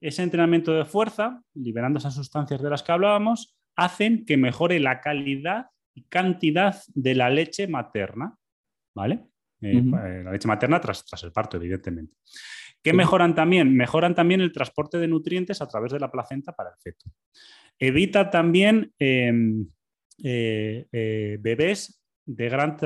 ese 0.00 0.22
entrenamiento 0.22 0.72
de 0.72 0.84
fuerza, 0.84 1.42
liberando 1.54 1.98
esas 1.98 2.14
sustancias 2.14 2.62
de 2.62 2.70
las 2.70 2.82
que 2.82 2.92
hablábamos, 2.92 3.56
hacen 3.76 4.24
que 4.24 4.36
mejore 4.36 4.80
la 4.80 5.00
calidad 5.00 5.66
y 5.94 6.04
cantidad 6.04 6.80
de 6.94 7.14
la 7.14 7.30
leche 7.30 7.66
materna, 7.66 8.36
¿vale? 8.94 9.26
Eh, 9.60 9.78
eh, 9.78 10.22
la 10.24 10.32
leche 10.32 10.48
materna 10.48 10.80
tras, 10.80 11.04
el 11.22 11.32
parto, 11.32 11.56
evidentemente. 11.56 12.14
¿Qué 12.82 12.94
mejoran 12.94 13.34
también? 13.34 13.76
Mejoran 13.76 14.14
también 14.14 14.40
el 14.40 14.52
transporte 14.52 14.96
de 14.98 15.08
nutrientes 15.08 15.60
a 15.60 15.68
través 15.68 15.92
de 15.92 16.00
la 16.00 16.10
placenta 16.10 16.52
para 16.52 16.70
el 16.70 16.76
feto. 16.78 17.10
Evita 17.78 18.30
también 18.30 18.92
em, 18.98 19.66
bebés 20.18 21.99
de 22.26 22.48
gran 22.48 22.76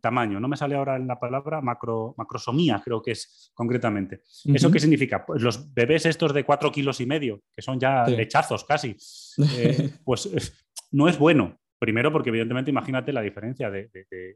tamaño. 0.00 0.40
No 0.40 0.48
me 0.48 0.56
sale 0.56 0.74
ahora 0.74 0.98
la 0.98 1.18
palabra 1.18 1.60
macro, 1.60 2.14
macrosomía, 2.16 2.80
creo 2.84 3.02
que 3.02 3.12
es 3.12 3.50
concretamente. 3.54 4.22
¿Eso 4.44 4.70
qué 4.70 4.80
significa? 4.80 5.24
Pues 5.24 5.42
los 5.42 5.72
bebés 5.72 6.06
estos 6.06 6.32
de 6.32 6.44
cuatro 6.44 6.70
kilos 6.72 7.00
y 7.00 7.06
medio, 7.06 7.42
que 7.54 7.62
son 7.62 7.78
ya 7.78 8.06
lechazos 8.06 8.64
casi, 8.64 8.96
eh, 9.58 9.90
pues 10.04 10.30
no 10.92 11.08
es 11.08 11.18
bueno. 11.18 11.58
Primero 11.76 12.10
porque 12.10 12.30
evidentemente 12.30 12.70
imagínate 12.70 13.12
la 13.12 13.20
diferencia 13.20 13.70
de, 13.70 13.90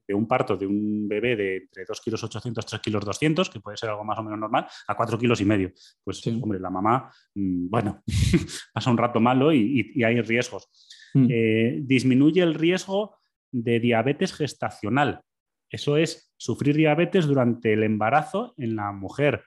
un 0.09 0.29
parto 0.29 0.57
de 0.57 0.67
un 0.67 1.09
bebé 1.09 1.35
de 1.35 1.57
entre 1.57 1.85
2 1.87 2.01
kilos 2.03 2.23
800, 2.23 2.67
3 2.67 2.83
kilos 2.83 3.05
200, 3.05 3.49
que 3.49 3.61
puede 3.61 3.79
ser 3.79 3.89
algo 3.89 4.05
más 4.05 4.19
o 4.19 4.23
menos 4.23 4.39
normal, 4.39 4.67
a 4.87 4.95
4 4.95 5.19
kilos 5.19 5.41
y 5.41 5.47
medio. 5.47 5.73
Pues 6.05 6.27
hombre, 6.27 6.61
la 6.61 6.69
mamá, 6.69 7.11
mm, 7.35 7.71
bueno, 7.71 8.03
pasa 8.75 8.91
un 8.91 8.99
rato 8.99 9.19
malo 9.19 9.51
y, 9.51 10.05
hay 10.05 10.21
riesgos. 10.21 10.69
Mm. 11.15 11.27
Eh, 11.31 11.79
disminuye 11.85 12.43
el 12.43 12.53
riesgo 12.53 13.18
de 13.51 13.81
diabetes 13.81 14.33
gestacional. 14.33 15.23
Eso 15.71 15.97
es 15.97 16.33
sufrir 16.37 16.77
diabetes 16.77 17.27
durante 17.27 17.73
el 17.73 17.83
embarazo 17.83 18.55
en 18.57 18.77
la 18.77 18.93
mujer 18.93 19.45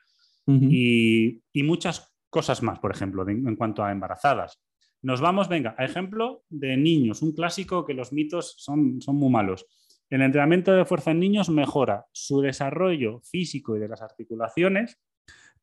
y, 0.48 1.42
muchas 1.64 2.14
cosas 2.30 2.62
más, 2.62 2.80
por 2.80 2.92
ejemplo, 2.92 3.28
en 3.28 3.56
cuanto 3.56 3.84
a 3.84 3.92
embarazadas. 3.92 4.62
Nos 5.04 5.20
vamos, 5.20 5.50
venga, 5.50 5.76
a 5.78 5.86
ejemplo 5.86 6.44
de 6.50 6.78
niños, 6.78 7.24
un 7.24 7.34
clásico 7.34 7.86
que 7.86 7.96
los 7.96 8.14
mitos 8.14 8.54
son, 8.58 9.02
son 9.02 9.16
muy 9.16 9.30
malos. 9.30 9.66
el 10.10 10.22
entrenamiento 10.22 10.74
de 10.74 10.86
fuerza 10.86 11.12
en 11.12 11.20
niños 11.20 11.50
mejora 11.50 12.06
su 12.12 12.42
desarrollo 12.42 13.22
físico 13.22 13.76
y 13.76 13.80
de 13.80 13.88
las 13.88 14.02
articulaciones, 14.02 15.00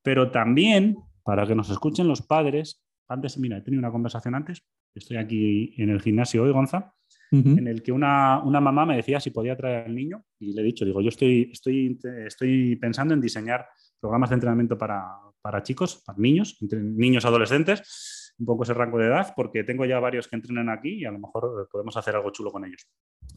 pero 0.02 0.30
también, 0.30 0.96
para 1.22 1.46
que 1.46 1.54
nos 1.54 1.70
escuchen 1.70 2.08
los 2.08 2.22
padres, 2.22 2.82
antes, 3.08 3.38
mira, 3.38 3.58
he 3.58 3.60
tenido 3.60 3.80
una 3.80 3.92
conversación 3.92 4.34
antes, 4.34 4.64
estoy 4.94 5.18
aquí 5.18 5.74
en 5.76 5.90
el 5.90 6.00
gimnasio 6.00 6.42
hoy, 6.42 6.50
Gonza, 6.50 6.94
en 7.30 7.68
el 7.68 7.82
que 7.82 7.92
una, 7.92 8.40
mamá 8.42 8.86
me 8.86 8.96
decía 8.96 9.20
si 9.20 9.30
podía 9.30 9.56
traer 9.56 9.86
al 9.86 9.94
niño 9.94 10.24
y 10.38 10.52
le 10.52 10.62
he 10.62 10.64
dicho, 10.64 10.84
digo, 10.84 11.00
yo 11.00 11.08
estoy, 11.08 11.50
estoy, 11.52 11.98
estoy 12.26 12.76
pensando 12.76 13.14
en 13.14 13.20
diseñar 13.20 13.66
programas 14.00 14.30
de 14.30 14.34
entrenamiento 14.34 14.78
para, 14.78 15.04
para 15.40 15.62
chicos, 15.62 16.02
para 16.04 16.18
niños, 16.18 16.58
niños 16.60 17.24
adolescentes, 17.24 18.34
un 18.38 18.46
poco 18.46 18.62
ese 18.62 18.74
rango 18.74 18.98
de 18.98 19.06
edad, 19.06 19.32
porque 19.36 19.64
tengo 19.64 19.84
ya 19.84 19.98
varios 19.98 20.28
que 20.28 20.36
entrenan 20.36 20.68
aquí 20.68 21.00
y 21.00 21.04
a 21.04 21.10
lo 21.10 21.18
mejor 21.18 21.68
podemos 21.70 21.96
hacer 21.96 22.14
algo 22.14 22.30
chulo 22.30 22.50
con 22.50 22.64
ellos. 22.64 22.86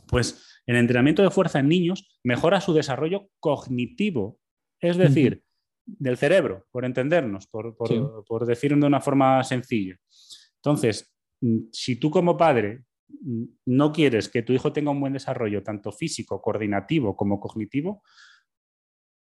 Pues 0.07 0.61
el 0.65 0.75
entrenamiento 0.75 1.21
de 1.21 1.31
fuerza 1.31 1.59
en 1.59 1.67
niños 1.67 2.19
mejora 2.23 2.61
su 2.61 2.73
desarrollo 2.73 3.29
cognitivo, 3.39 4.39
es 4.79 4.97
decir, 4.97 5.43
del 5.85 6.17
cerebro, 6.17 6.65
por 6.71 6.85
entendernos, 6.85 7.47
por, 7.47 7.75
por, 7.75 8.45
decirlo 8.45 8.77
de 8.77 8.87
una 8.87 9.01
forma 9.01 9.43
sencilla. 9.43 9.97
Entonces, 10.57 11.13
mm, 11.41 11.57
si 11.71 11.95
tú 11.95 12.11
como 12.11 12.37
padre 12.37 12.83
no 13.65 13.91
quieres 13.91 14.29
que 14.29 14.43
tu 14.43 14.53
hijo 14.53 14.73
tenga 14.73 14.91
un 14.91 14.99
buen 14.99 15.13
desarrollo, 15.13 15.63
tanto 15.63 15.91
físico, 15.91 16.41
coordinativo 16.41 17.15
como 17.15 17.39
cognitivo, 17.39 18.03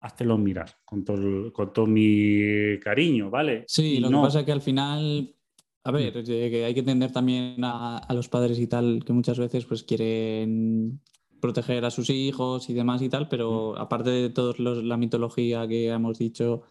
háztelo 0.02 0.38
mirar 0.38 0.72
con 0.84 1.04
todo, 1.04 1.54
con 1.54 1.74
todo 1.74 1.88
mi 1.88 2.80
cariño, 2.80 3.30
¿vale? 3.30 3.66
Sí, 3.68 4.00
lo 4.00 4.10
que 4.10 4.16
pasa 4.16 4.40
es 4.40 4.46
que 4.46 4.52
al 4.52 4.62
final 4.62 5.36
a 5.84 5.92
ver, 5.92 6.24
que 6.24 6.66
hay 6.66 6.74
que 6.74 6.80
entender 6.82 7.12
también 7.12 7.64
a, 7.64 8.06
los 8.14 8.30
padres 8.30 8.60
y 8.60 8.68
tal, 8.68 9.04
que 9.04 9.14
muchas 9.14 9.40
veces 9.40 9.66
pues 9.66 9.84
quieren 9.84 11.02
proteger 11.40 11.84
a 11.86 11.92
sus 11.92 12.12
hijos 12.12 12.70
y 12.70 12.74
demás 12.74 13.02
y 13.02 13.10
tal, 13.10 13.28
pero 13.28 13.76
aparte 13.78 14.12
de 14.12 14.30
toda 14.30 14.54
la 14.60 14.98
mitología 14.98 15.68
que 15.68 15.88
hemos 15.88 16.20
dicho, 16.20 16.62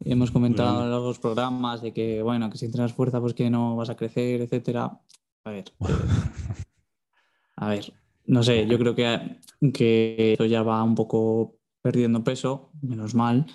hemos 0.00 0.32
comentado 0.32 0.82
en 0.82 0.90
los 0.90 1.20
programas 1.20 1.82
de 1.82 1.92
que, 1.92 2.20
bueno, 2.22 2.50
que 2.50 2.58
si 2.58 2.64
entrenas 2.64 2.92
fuerza 2.92 3.20
pues 3.20 3.34
que 3.34 3.48
no 3.48 3.76
vas 3.76 3.90
a 3.90 3.96
crecer, 3.96 4.40
etcétera. 4.40 5.00
A 5.44 5.50
ver, 5.50 5.64
a 7.56 7.68
ver, 7.68 7.92
no 8.26 8.42
sé, 8.42 8.66
yo 8.66 8.78
creo 8.78 8.94
que, 8.94 9.38
que 9.72 10.34
eso 10.34 10.44
ya 10.44 10.62
va 10.62 10.82
un 10.82 10.94
poco 10.94 11.56
perdiendo 11.80 12.22
peso, 12.22 12.70
menos 12.80 13.14
mal, 13.14 13.46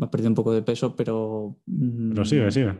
va 0.00 0.10
perdiendo 0.10 0.32
un 0.32 0.44
poco 0.44 0.52
de 0.52 0.62
peso, 0.62 0.94
pero... 0.94 1.56
Pero 1.66 2.24
sigue, 2.24 2.46
mm, 2.46 2.50
sigue. 2.50 2.74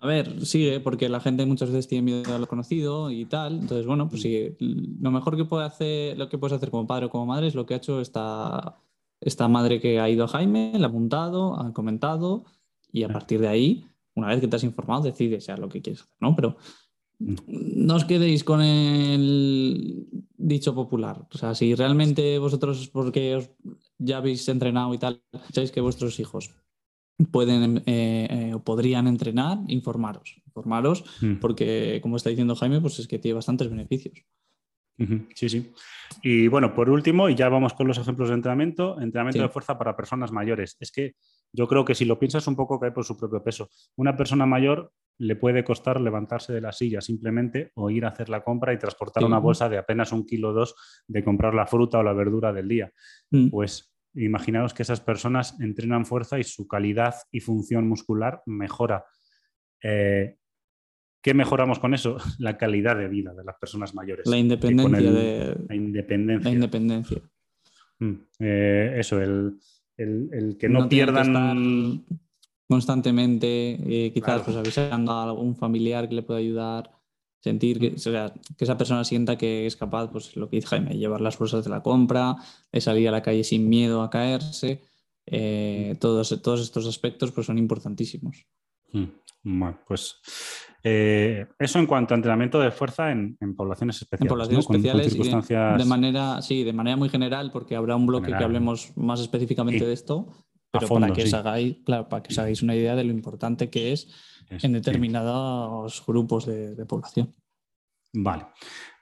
A 0.00 0.06
ver, 0.06 0.44
sigue, 0.46 0.80
porque 0.80 1.08
la 1.08 1.20
gente 1.20 1.46
muchas 1.46 1.70
veces 1.70 1.88
tiene 1.88 2.02
miedo 2.02 2.34
a 2.34 2.38
lo 2.38 2.46
conocido 2.46 3.10
y 3.10 3.24
tal. 3.24 3.60
Entonces, 3.60 3.86
bueno, 3.86 4.08
pues 4.08 4.22
sí, 4.22 4.56
lo 4.58 5.10
mejor 5.10 5.36
que 5.36 5.46
puede 5.46 5.64
hacer, 5.64 6.18
lo 6.18 6.28
que 6.28 6.38
puedes 6.38 6.54
hacer 6.54 6.70
como 6.70 6.86
padre 6.86 7.06
o 7.06 7.10
como 7.10 7.26
madre 7.26 7.46
es 7.46 7.54
lo 7.54 7.64
que 7.64 7.74
ha 7.74 7.78
hecho 7.78 8.00
esta, 8.00 8.76
esta 9.20 9.48
madre 9.48 9.80
que 9.80 10.00
ha 10.00 10.08
ido 10.08 10.24
a 10.24 10.28
Jaime, 10.28 10.72
le 10.76 10.84
ha 10.84 10.88
apuntado, 10.88 11.58
ha 11.58 11.72
comentado, 11.72 12.44
y 12.92 13.02
a 13.04 13.08
partir 13.08 13.40
de 13.40 13.48
ahí, 13.48 13.86
una 14.14 14.28
vez 14.28 14.40
que 14.40 14.48
te 14.48 14.56
has 14.56 14.64
informado, 14.64 15.02
decides 15.02 15.46
ya 15.46 15.56
lo 15.56 15.68
que 15.68 15.80
quieres 15.80 16.02
hacer, 16.02 16.16
¿no? 16.20 16.36
Pero 16.36 16.50
mm. 16.50 16.87
No 17.18 17.96
os 17.96 18.04
quedéis 18.04 18.44
con 18.44 18.62
el 18.62 20.06
dicho 20.36 20.74
popular. 20.74 21.26
O 21.32 21.38
sea, 21.38 21.54
si 21.54 21.74
realmente 21.74 22.38
vosotros, 22.38 22.88
porque 22.88 23.36
os, 23.36 23.50
ya 23.98 24.18
habéis 24.18 24.48
entrenado 24.48 24.94
y 24.94 24.98
tal, 24.98 25.22
sabéis 25.52 25.72
que 25.72 25.80
vuestros 25.80 26.20
hijos 26.20 26.54
pueden 27.32 27.82
eh, 27.86 28.28
eh, 28.30 28.54
o 28.54 28.62
podrían 28.62 29.08
entrenar, 29.08 29.58
informaros. 29.66 30.40
Informaros, 30.46 31.04
mm. 31.20 31.34
porque 31.40 31.98
como 32.02 32.16
está 32.16 32.30
diciendo 32.30 32.54
Jaime, 32.54 32.80
pues 32.80 32.98
es 33.00 33.08
que 33.08 33.18
tiene 33.18 33.34
bastantes 33.34 33.68
beneficios. 33.68 34.24
Sí, 35.34 35.48
sí. 35.48 35.72
Y 36.24 36.48
bueno, 36.48 36.74
por 36.74 36.90
último, 36.90 37.28
y 37.28 37.36
ya 37.36 37.48
vamos 37.48 37.72
con 37.74 37.86
los 37.86 37.98
ejemplos 37.98 38.30
de 38.30 38.34
entrenamiento, 38.34 39.00
entrenamiento 39.00 39.42
de 39.42 39.48
fuerza 39.48 39.78
para 39.78 39.96
personas 39.96 40.32
mayores. 40.32 40.76
Es 40.80 40.90
que 40.90 41.14
yo 41.52 41.66
creo 41.66 41.84
que 41.84 41.94
si 41.94 42.04
lo 42.04 42.18
piensas 42.18 42.46
un 42.46 42.56
poco 42.56 42.78
cae 42.78 42.92
por 42.92 43.04
su 43.04 43.16
propio 43.16 43.42
peso. 43.42 43.68
Una 43.96 44.16
persona 44.16 44.46
mayor 44.46 44.92
le 45.18 45.36
puede 45.36 45.64
costar 45.64 46.00
levantarse 46.00 46.52
de 46.52 46.60
la 46.60 46.72
silla 46.72 47.00
simplemente 47.00 47.72
o 47.74 47.90
ir 47.90 48.04
a 48.04 48.08
hacer 48.08 48.28
la 48.28 48.44
compra 48.44 48.72
y 48.72 48.78
transportar 48.78 49.24
una 49.24 49.38
bolsa 49.38 49.68
de 49.68 49.78
apenas 49.78 50.12
un 50.12 50.24
kilo 50.24 50.50
o 50.50 50.52
dos 50.52 50.74
de 51.08 51.24
comprar 51.24 51.54
la 51.54 51.66
fruta 51.66 51.98
o 51.98 52.02
la 52.02 52.12
verdura 52.12 52.52
del 52.52 52.68
día. 52.68 52.92
Mm. 53.30 53.48
Pues 53.48 53.92
imaginaos 54.14 54.74
que 54.74 54.82
esas 54.82 55.00
personas 55.00 55.60
entrenan 55.60 56.06
fuerza 56.06 56.38
y 56.38 56.44
su 56.44 56.68
calidad 56.68 57.16
y 57.32 57.40
función 57.40 57.88
muscular 57.88 58.42
mejora. 58.46 59.04
Eh, 59.82 60.36
¿Qué 61.20 61.34
mejoramos 61.34 61.80
con 61.80 61.94
eso? 61.94 62.16
La 62.38 62.56
calidad 62.56 62.96
de 62.96 63.08
vida 63.08 63.34
de 63.34 63.44
las 63.44 63.56
personas 63.56 63.94
mayores. 63.94 64.26
La 64.26 64.38
independencia. 64.38 65.10
de... 65.10 65.56
La 65.68 65.74
independencia. 65.74 66.48
La 66.48 66.54
independencia. 66.54 67.22
Mm, 67.98 68.14
eh, 68.38 68.94
eso, 68.98 69.20
el, 69.20 69.58
que 69.98 70.68
no, 70.68 70.88
pierdan... 70.88 72.04
constantemente, 72.68 74.06
eh, 74.06 74.12
quizás 74.12 74.42
pues 74.42 74.56
avisando 74.56 75.12
a 75.12 75.24
algún 75.24 75.56
familiar 75.56 76.08
que 76.08 76.14
le 76.14 76.22
pueda 76.22 76.38
ayudar 76.38 76.98
sentir 77.40 77.78
que, 77.78 77.94
que 77.94 78.64
esa 78.64 78.76
persona 78.76 79.04
sienta 79.04 79.38
que 79.38 79.66
es 79.66 79.76
capaz, 79.76 80.10
pues 80.10 80.36
lo 80.36 80.48
que 80.48 80.56
dice 80.56 80.68
Jaime, 80.68 80.96
llevar 80.96 81.20
las 81.20 81.38
bolsas 81.38 81.64
de 81.64 81.70
la 81.70 81.82
compra, 81.82 82.36
de 82.72 82.80
salir 82.80 83.08
a 83.08 83.12
la 83.12 83.22
calle 83.22 83.44
sin 83.44 83.68
miedo 83.68 84.02
a 84.02 84.10
caerse. 84.10 84.82
Eh, 85.26 85.96
todos, 86.00 86.40
todos 86.42 86.60
estos 86.60 86.86
aspectos 86.86 87.32
pues, 87.32 87.46
son 87.46 87.58
importantísimos. 87.58 88.46
Mm, 88.92 89.62
pues 89.86 90.16
eh, 90.82 91.46
eso 91.58 91.78
en 91.78 91.86
cuanto 91.86 92.14
a 92.14 92.16
entrenamiento 92.16 92.60
de 92.60 92.70
fuerza 92.70 93.10
en, 93.10 93.36
poblaciones 93.56 94.00
especiales. 94.00 94.22
En 94.22 94.28
poblaciones 94.28 94.66
especiales 94.66 95.78
de, 95.78 95.84
manera, 95.84 96.40
sí, 96.42 96.62
de 96.62 96.72
manera 96.72 96.96
muy 96.96 97.08
general, 97.08 97.50
porque 97.50 97.74
habrá 97.74 97.96
un 97.96 98.06
bloque 98.06 98.28
que 98.28 98.44
hablemos 98.44 98.96
más 98.96 99.20
específicamente 99.20 99.84
de 99.84 99.92
esto, 99.92 100.28
pero 100.70 100.88
para 100.88 101.12
que 101.12 101.24
os 101.24 101.34
hagáis, 101.34 101.78
claro, 101.84 102.08
para 102.08 102.22
que 102.22 102.32
os 102.32 102.38
hagáis 102.38 102.62
una 102.62 102.76
idea 102.76 102.94
de 102.94 103.04
lo 103.04 103.10
importante 103.10 103.70
que 103.70 103.92
es 103.92 104.14
en 104.50 104.72
determinados 104.72 106.04
grupos 106.06 106.46
de, 106.46 106.86
población. 106.86 107.34
Vale. 108.12 108.46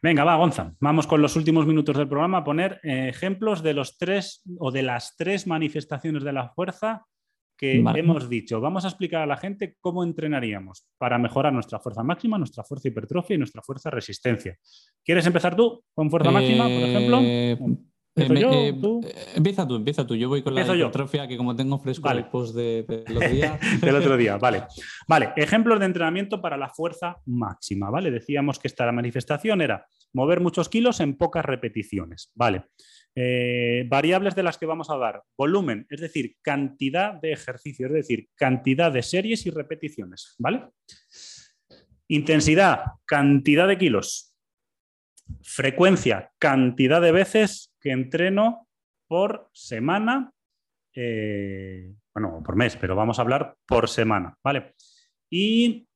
Venga, 0.02 0.24
va, 0.24 0.36
Gonza. 0.36 0.74
Vamos 0.80 1.06
con 1.06 1.22
los 1.22 1.36
últimos 1.36 1.66
minutos 1.66 1.96
del 1.96 2.08
programa 2.08 2.38
a 2.38 2.44
poner 2.44 2.80
eh, 2.82 3.08
ejemplos 3.08 3.62
de 3.62 3.74
los 3.74 3.98
tres 3.98 4.42
o 4.58 4.72
de 4.72 4.82
las 4.82 5.14
tres 5.16 5.46
manifestaciones 5.46 6.24
de 6.24 6.32
la 6.32 6.48
fuerza 6.48 7.06
que 7.57 7.77
hemos 7.77 8.29
dicho. 8.29 8.61
Vamos 8.61 8.85
a 8.85 8.88
explicar 8.88 9.23
a 9.23 9.27
la 9.27 9.37
gente 9.37 9.77
cómo 9.81 10.05
entrenaríamos 10.05 10.87
para 10.99 11.19
mejorar 11.19 11.53
nuestra 11.53 11.79
fuerza 11.79 12.03
máxima, 12.03 12.38
nuestra 12.38 12.64
fuerza 12.64 12.88
hipertrofia 12.88 13.35
y 13.35 13.38
nuestra 13.38 13.62
fuerza 13.62 13.90
resistencia. 13.90 14.57
¿Quieres 15.05 15.27
empezar 15.27 15.57
tú 15.57 15.83
con 15.95 16.11
fuerza 16.11 16.31
máxima, 16.31 16.64
por 16.64 16.73
ejemplo? 16.73 17.21
Eh, 17.23 17.59
eh, 18.19 18.27
eh, 18.29 19.14
empieza 19.35 19.69
tú, 19.69 19.77
empieza 19.77 20.07
tú. 20.07 20.14
Yo 20.14 20.31
voy 20.31 20.42
con 20.42 20.55
la 20.55 20.62
hipertrofia 20.62 21.29
que 21.29 21.37
como 21.37 21.55
tengo 21.55 21.79
fresco 21.79 22.11
el 22.11 22.25
post 22.27 22.55
de, 22.57 22.83
del 22.83 23.16
otro 23.16 23.29
día. 23.29 23.59
del 23.81 23.95
otro 23.95 24.16
día, 24.16 24.38
vale. 24.38 24.62
Vale, 25.09 25.33
ejemplos 25.37 25.79
de 25.79 25.87
entrenamiento 25.87 26.40
para 26.40 26.57
la 26.57 26.69
fuerza 26.69 27.19
máxima, 27.27 27.90
¿vale? 27.90 28.11
Decíamos 28.11 28.59
que 28.59 28.66
esta 28.66 28.90
manifestación 28.90 29.61
era 29.61 29.87
mover 30.12 30.40
muchos 30.40 30.69
kilos 30.69 30.99
en 30.99 31.16
pocas 31.16 31.45
repeticiones, 31.45 32.33
¿vale? 32.35 32.64
Eh, 33.18 33.87
variables 33.88 34.35
de 34.35 34.42
las 34.42 34.59
que 34.59 34.66
vamos 34.66 34.90
a 34.90 34.98
dar, 34.98 35.22
volumen, 35.38 35.87
es 35.88 36.02
decir, 36.02 36.37
cantidad 36.42 37.14
de 37.14 37.33
ejercicio, 37.33 37.87
es 37.87 37.92
decir, 37.94 38.29
cantidad 38.35 38.92
de 38.92 39.02
series 39.02 39.46
y 39.46 39.50
repeticiones, 39.50 40.35
¿vale? 40.38 40.68
Intensidad, 42.09 42.85
cantidad 43.07 43.66
de 43.66 43.79
kilos. 43.79 44.37
Frecuencia, 45.40 46.31
cantidad 46.38 47.00
de 47.00 47.12
veces 47.12 47.74
que 47.81 47.92
entreno 47.92 48.68
por 49.09 49.48
semana, 49.55 50.31
eh, 50.94 51.94
bueno, 52.14 52.42
por 52.44 52.55
mes, 52.55 52.76
pero 52.76 52.94
vamos 52.94 53.18
a 53.18 53.22
hablar 53.22 53.57
por 53.66 53.88
semana, 53.88 54.37
¿vale? 54.44 54.74
Y, 55.31 55.88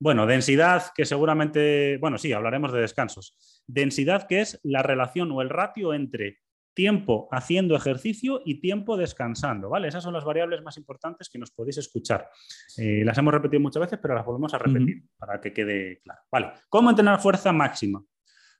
bueno, 0.00 0.26
densidad, 0.26 0.86
que 0.92 1.04
seguramente, 1.04 1.98
bueno, 1.98 2.18
sí, 2.18 2.32
hablaremos 2.32 2.72
de 2.72 2.80
descansos. 2.80 3.62
Densidad, 3.68 4.26
que 4.26 4.40
es 4.40 4.58
la 4.64 4.82
relación 4.82 5.30
o 5.30 5.40
el 5.40 5.50
ratio 5.50 5.94
entre 5.94 6.40
tiempo 6.74 7.28
haciendo 7.30 7.76
ejercicio 7.76 8.42
y 8.44 8.60
tiempo 8.60 8.96
descansando, 8.96 9.70
¿vale? 9.70 9.88
Esas 9.88 10.02
son 10.02 10.12
las 10.12 10.24
variables 10.24 10.62
más 10.62 10.76
importantes 10.76 11.28
que 11.28 11.38
nos 11.38 11.50
podéis 11.50 11.78
escuchar. 11.78 12.28
Eh, 12.76 13.02
las 13.04 13.16
hemos 13.16 13.32
repetido 13.32 13.60
muchas 13.60 13.80
veces, 13.80 13.98
pero 14.02 14.14
las 14.14 14.26
volvemos 14.26 14.52
a 14.54 14.58
repetir 14.58 15.04
para 15.16 15.40
que 15.40 15.52
quede 15.52 16.00
claro. 16.02 16.20
Vale, 16.30 16.52
¿cómo 16.68 16.90
entrenar 16.90 17.20
fuerza 17.20 17.52
máxima? 17.52 18.04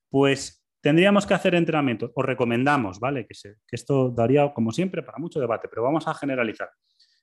Pues 0.09 0.65
Tendríamos 0.85 1.25
que 1.27 1.33
hacer 1.33 1.55
entrenamiento, 1.55 2.13
os 2.15 2.27
recomendamos, 2.27 3.01
¿vale? 3.01 3.27
Que, 3.27 3.35
esto 3.71 4.11
daría, 4.11 4.53
como 4.53 4.71
siempre, 4.71 5.03
para 5.03 5.17
mucho 5.17 5.41
debate, 5.41 5.67
pero 5.67 5.83
vamos 5.83 6.07
a 6.07 6.13
generalizar. 6.13 6.69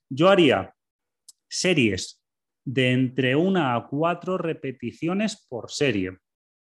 Yo 0.10 0.30
haría 0.30 0.74
series 1.48 2.26
de 2.66 2.92
entre 2.92 3.36
una 3.36 3.76
a 3.76 3.86
cuatro 3.88 4.40
repeticiones 4.40 5.46
por 5.48 5.70
serie. 5.70 6.18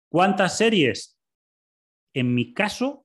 ¿Cuántas 0.10 0.58
series? 0.58 1.20
En 2.14 2.34
mi 2.34 2.54
caso, 2.54 3.05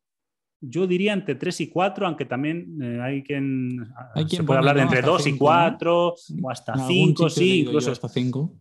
yo 0.61 0.87
diría 0.87 1.13
entre 1.13 1.35
tres 1.35 1.61
y 1.61 1.69
cuatro, 1.69 2.07
aunque 2.07 2.25
también 2.25 2.79
eh, 2.83 3.01
hay 3.03 3.23
quien, 3.23 3.87
se 4.29 4.45
puede 4.45 4.59
hablar 4.59 4.77
de 4.77 4.83
entre 4.83 5.03
dos 5.03 5.27
y 5.27 5.37
cuatro, 5.37 6.15
o 6.43 6.51
hasta 6.51 6.87
cinco, 6.87 7.31
sí, 7.31 7.61
incluso 7.61 7.91
hasta 7.91 8.09
cinco. 8.09 8.55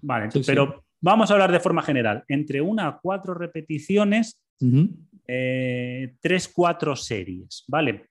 Vale, 0.00 0.28
pero 0.46 0.84
vamos 1.00 1.30
a 1.30 1.34
hablar 1.34 1.50
de 1.50 1.60
forma 1.60 1.82
general. 1.82 2.24
Entre 2.28 2.60
una 2.60 2.86
a 2.86 2.98
cuatro 3.00 3.34
repeticiones 3.34 4.40
eh, 5.26 6.14
3-4 6.22 6.96
series, 6.96 7.64
¿vale? 7.68 8.06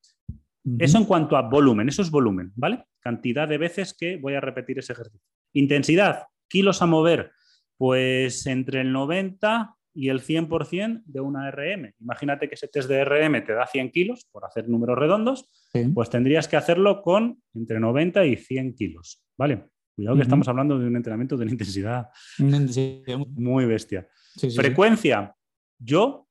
Eso 0.78 0.97
en 0.97 1.06
cuanto 1.06 1.36
a 1.38 1.41
volumen, 1.41 1.88
eso 1.88 2.02
es 2.02 2.12
volumen, 2.12 2.52
¿vale? 2.56 2.86
Cantidad 2.99 3.47
de 3.47 3.58
veces 3.58 3.95
que 3.97 4.17
voy 4.17 4.36
a 4.36 4.41
repetir 4.41 4.78
ese 4.78 4.93
ejercicio. 4.93 5.25
Intensidad, 5.54 6.25
kilos 6.47 6.82
a 6.82 6.86
mover, 6.86 7.32
pues 7.78 8.45
entre 8.45 8.82
el 8.82 8.91
90 8.91 9.75
y 9.99 10.07
el 10.07 10.21
100% 10.21 11.03
de 11.03 11.19
una 11.19 11.51
RM. 11.51 11.93
Imagínate 11.99 12.47
que 12.47 12.55
ese 12.55 12.69
test 12.69 12.88
de 12.88 13.03
RM 13.03 13.43
te 13.43 13.51
da 13.51 13.67
100 13.67 13.91
kilos, 13.91 14.25
por 14.31 14.45
hacer 14.45 14.69
números 14.69 14.97
redondos, 14.97 15.51
pues 15.93 16.09
tendrías 16.09 16.47
que 16.47 16.55
hacerlo 16.55 17.01
con 17.01 17.43
entre 17.53 17.81
90 17.81 18.25
y 18.25 18.38
100 18.38 18.75
kilos, 18.75 19.25
¿vale? 19.38 19.65
Cuidado 19.93 20.15
que 20.15 20.21
estamos 20.21 20.47
hablando 20.47 20.79
de 20.79 20.88
un 20.88 20.95
entrenamiento 20.95 21.35
de 21.35 21.43
una 21.43 21.51
intensidad, 21.51 22.07
muy 22.38 23.65
bestia. 23.65 24.07
Frecuencia, 24.55 25.35
yo 25.77 26.29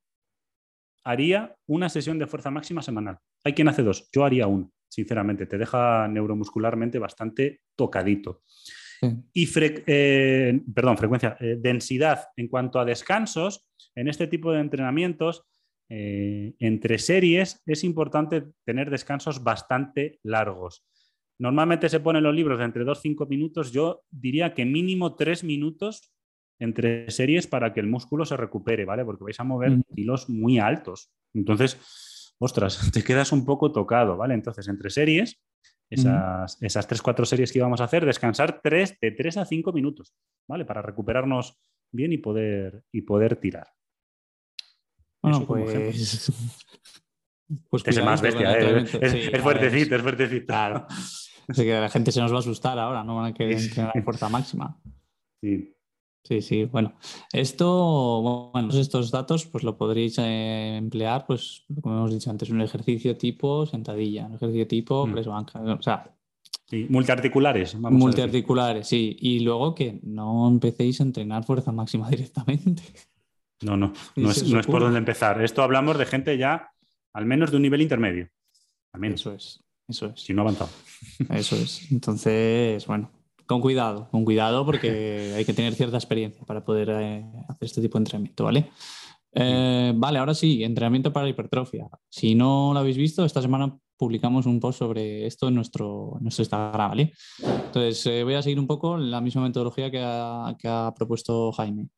haría 1.05 1.55
una 1.67 1.91
sesión 1.91 2.19
de 2.19 2.27
fuerza 2.27 2.51
máxima 2.51 2.81
semanal. 2.81 3.19
Hay 3.45 3.53
quien 3.53 3.69
hace 3.69 3.83
dos, 3.83 4.09
yo 4.15 4.25
haría 4.25 4.47
una, 4.47 4.67
sinceramente, 4.89 5.45
te 5.45 5.59
deja 5.59 6.09
neuromuscularmente 6.09 6.99
bastante 6.99 7.61
tocadito. 7.77 8.45
Y 9.33 9.49
eh, 9.57 10.61
perdón, 10.75 10.99
frecuencia, 10.99 11.37
eh, 11.41 11.57
densidad 11.61 12.27
en 12.37 12.49
cuanto 12.49 12.81
a 12.81 12.85
descansos, 12.85 13.69
en 13.95 14.09
este 14.09 14.27
tipo 14.27 14.53
de 14.53 14.61
entrenamientos, 14.61 15.45
eh, 15.89 16.55
entre 16.59 16.99
series 16.99 17.63
es 17.65 17.83
importante 17.85 18.45
tener 18.65 18.91
descansos 18.91 19.43
bastante 19.43 20.19
largos. 20.23 20.85
Normalmente 21.39 21.89
se 21.89 22.01
ponen 22.01 22.25
los 22.25 22.35
libros 22.35 22.59
de 22.59 22.65
entre 22.65 22.85
2 22.85 22.99
y 22.99 23.03
5 23.11 23.27
minutos. 23.27 23.73
Yo 23.73 24.03
diría 24.11 24.55
que 24.55 24.65
mínimo 24.65 25.15
3 25.15 25.45
minutos 25.45 26.13
entre 26.59 27.11
series 27.11 27.47
para 27.47 27.73
que 27.73 27.81
el 27.81 27.87
músculo 27.87 28.25
se 28.25 28.37
recupere, 28.37 28.85
¿vale? 28.85 29.05
Porque 29.05 29.25
vais 29.25 29.39
a 29.39 29.45
mover 29.45 29.79
kilos 29.95 30.29
muy 30.29 30.59
altos. 30.59 31.13
Entonces, 31.33 32.35
ostras, 32.39 32.91
te 32.93 33.05
quedas 33.05 33.31
un 33.31 33.45
poco 33.45 33.71
tocado, 33.71 34.17
¿vale? 34.17 34.35
Entonces, 34.35 34.67
entre 34.67 34.91
series, 34.91 35.41
esas, 35.91 36.63
esas 36.63 36.89
3-4 36.89 37.25
series 37.25 37.53
que 37.53 37.59
íbamos 37.59 37.81
a 37.81 37.85
hacer, 37.85 38.05
descansar 38.05 38.61
3, 38.63 38.99
de 39.01 39.11
3 39.13 39.37
a 39.39 39.45
5 39.45 39.73
minutos, 39.73 40.15
¿vale? 40.47 40.65
Para 40.65 40.83
recuperarnos 40.83 41.59
bien 41.91 42.13
y 42.13 42.19
poder, 42.19 42.85
y 42.93 43.03
poder 43.03 43.37
tirar. 43.37 43.69
Bueno, 45.23 45.47
pues... 45.47 46.33
pues 47.71 47.83
es 47.87 48.05
más 48.05 48.21
bestia, 48.21 48.59
¿eh? 48.59 48.85
es, 49.01 49.41
fuertecito, 49.41 49.97
es 49.97 50.03
fuertecito. 50.03 50.47
Claro. 50.47 50.87
Así 51.49 51.65
que 51.65 51.81
la 51.81 51.89
gente 51.89 52.13
se 52.13 52.21
nos 52.21 52.31
va 52.31 52.37
a 52.37 52.41
asustar 52.41 52.79
ahora, 52.79 53.03
¿no? 53.03 53.17
Van 53.17 53.33
a 53.33 53.35
querer 53.35 53.59
entrenar 53.59 53.97
a 53.97 54.03
fuerza 54.03 54.29
máxima. 54.29 54.79
Sí. 55.41 55.75
Sí, 56.29 56.43
sí, 56.43 56.65
bueno, 56.67 56.93
esto, 57.33 58.51
bueno, 58.53 58.69
estos 58.79 59.11
datos 59.11 59.47
pues 59.47 59.65
lo 59.65 59.79
podréis 59.79 60.19
eh, 60.19 60.77
emplear, 60.77 61.25
pues 61.27 61.65
como 61.81 61.97
hemos 61.97 62.13
dicho 62.13 62.29
antes, 62.29 62.51
un 62.51 62.61
ejercicio 62.61 63.17
tipo 63.17 63.65
sentadilla, 63.65 64.27
un 64.27 64.35
ejercicio 64.35 64.67
tipo 64.67 65.07
mm. 65.07 65.13
press 65.13 65.27
banca, 65.27 65.59
o 65.59 65.81
sea... 65.81 66.15
Sí, 66.67 66.87
multiarticulares. 66.91 67.77
multiarticulares, 67.77 68.87
sí, 68.87 69.17
y 69.19 69.41
luego 69.41 69.75
que 69.75 70.01
no 70.03 70.47
empecéis 70.49 71.01
a 71.01 71.05
entrenar 71.05 71.45
fuerza 71.45 71.73
máxima 71.73 72.11
directamente. 72.11 72.83
No, 73.63 73.79
no, 73.79 73.95
no 74.17 74.31
es, 74.31 74.47
no 74.47 74.61
es, 74.61 74.67
por 74.67 74.83
donde 74.83 74.99
empezar. 74.99 75.43
Esto 75.43 75.63
hablamos 75.63 75.97
de 75.97 76.05
gente 76.05 76.37
ya 76.37 76.73
al 77.15 77.25
menos 77.25 77.51
de 77.51 77.57
un 77.57 77.63
nivel 77.63 77.81
intermedio. 77.81 78.29
Al 78.93 79.01
menos. 79.01 79.23
Eso 79.23 79.33
es, 79.33 79.65
eso 79.89 80.07
es. 80.09 80.21
Si 80.21 80.35
no 80.35 80.43
avanzado. 80.43 80.71
Eso 81.31 81.57
es. 81.57 81.91
Entonces, 81.91 82.87
bueno, 82.87 83.11
con 83.49 83.63
cuidado, 83.63 84.09
con 84.11 84.27
cuidado 84.27 84.65
porque 84.67 85.33
hay 85.35 85.45
que 85.47 85.55
tener 85.55 85.75
cierta 85.75 85.97
experiencia 85.97 86.45
para 86.45 86.63
poder 86.63 86.91
eh, 86.91 87.25
hacer 87.49 87.65
este 87.67 87.81
tipo 87.81 87.97
de 87.97 88.03
entrenamiento, 88.03 88.45
¿vale? 88.45 88.71
Eh, 89.33 89.93
vale, 89.97 90.19
ahora 90.19 90.35
sí, 90.35 90.63
entrenamiento 90.63 91.15
para 91.15 91.31
hipertrofia. 91.31 91.89
Si 92.11 92.35
no 92.35 92.73
lo 92.75 92.81
habéis 92.81 92.99
visto, 92.99 93.25
esta 93.25 93.41
semana 93.41 93.75
publicamos 93.97 94.45
un 94.45 94.61
post 94.61 94.81
sobre 94.81 95.27
esto 95.27 95.49
en 95.49 95.55
nuestro, 95.55 96.19
nuestro 96.21 96.43
Instagram, 96.43 96.91
¿vale? 96.91 97.13
Entonces, 97.39 98.05
eh, 98.05 98.23
voy 98.23 98.35
a 98.35 98.43
seguir 98.43 98.61
un 98.61 98.67
poco 98.67 98.99
la 98.99 99.23
misma 99.23 99.43
metodología 99.43 99.91
que 99.91 99.99
ha, 100.03 100.95
propuesto 100.95 101.51
Jaime. 101.53 101.89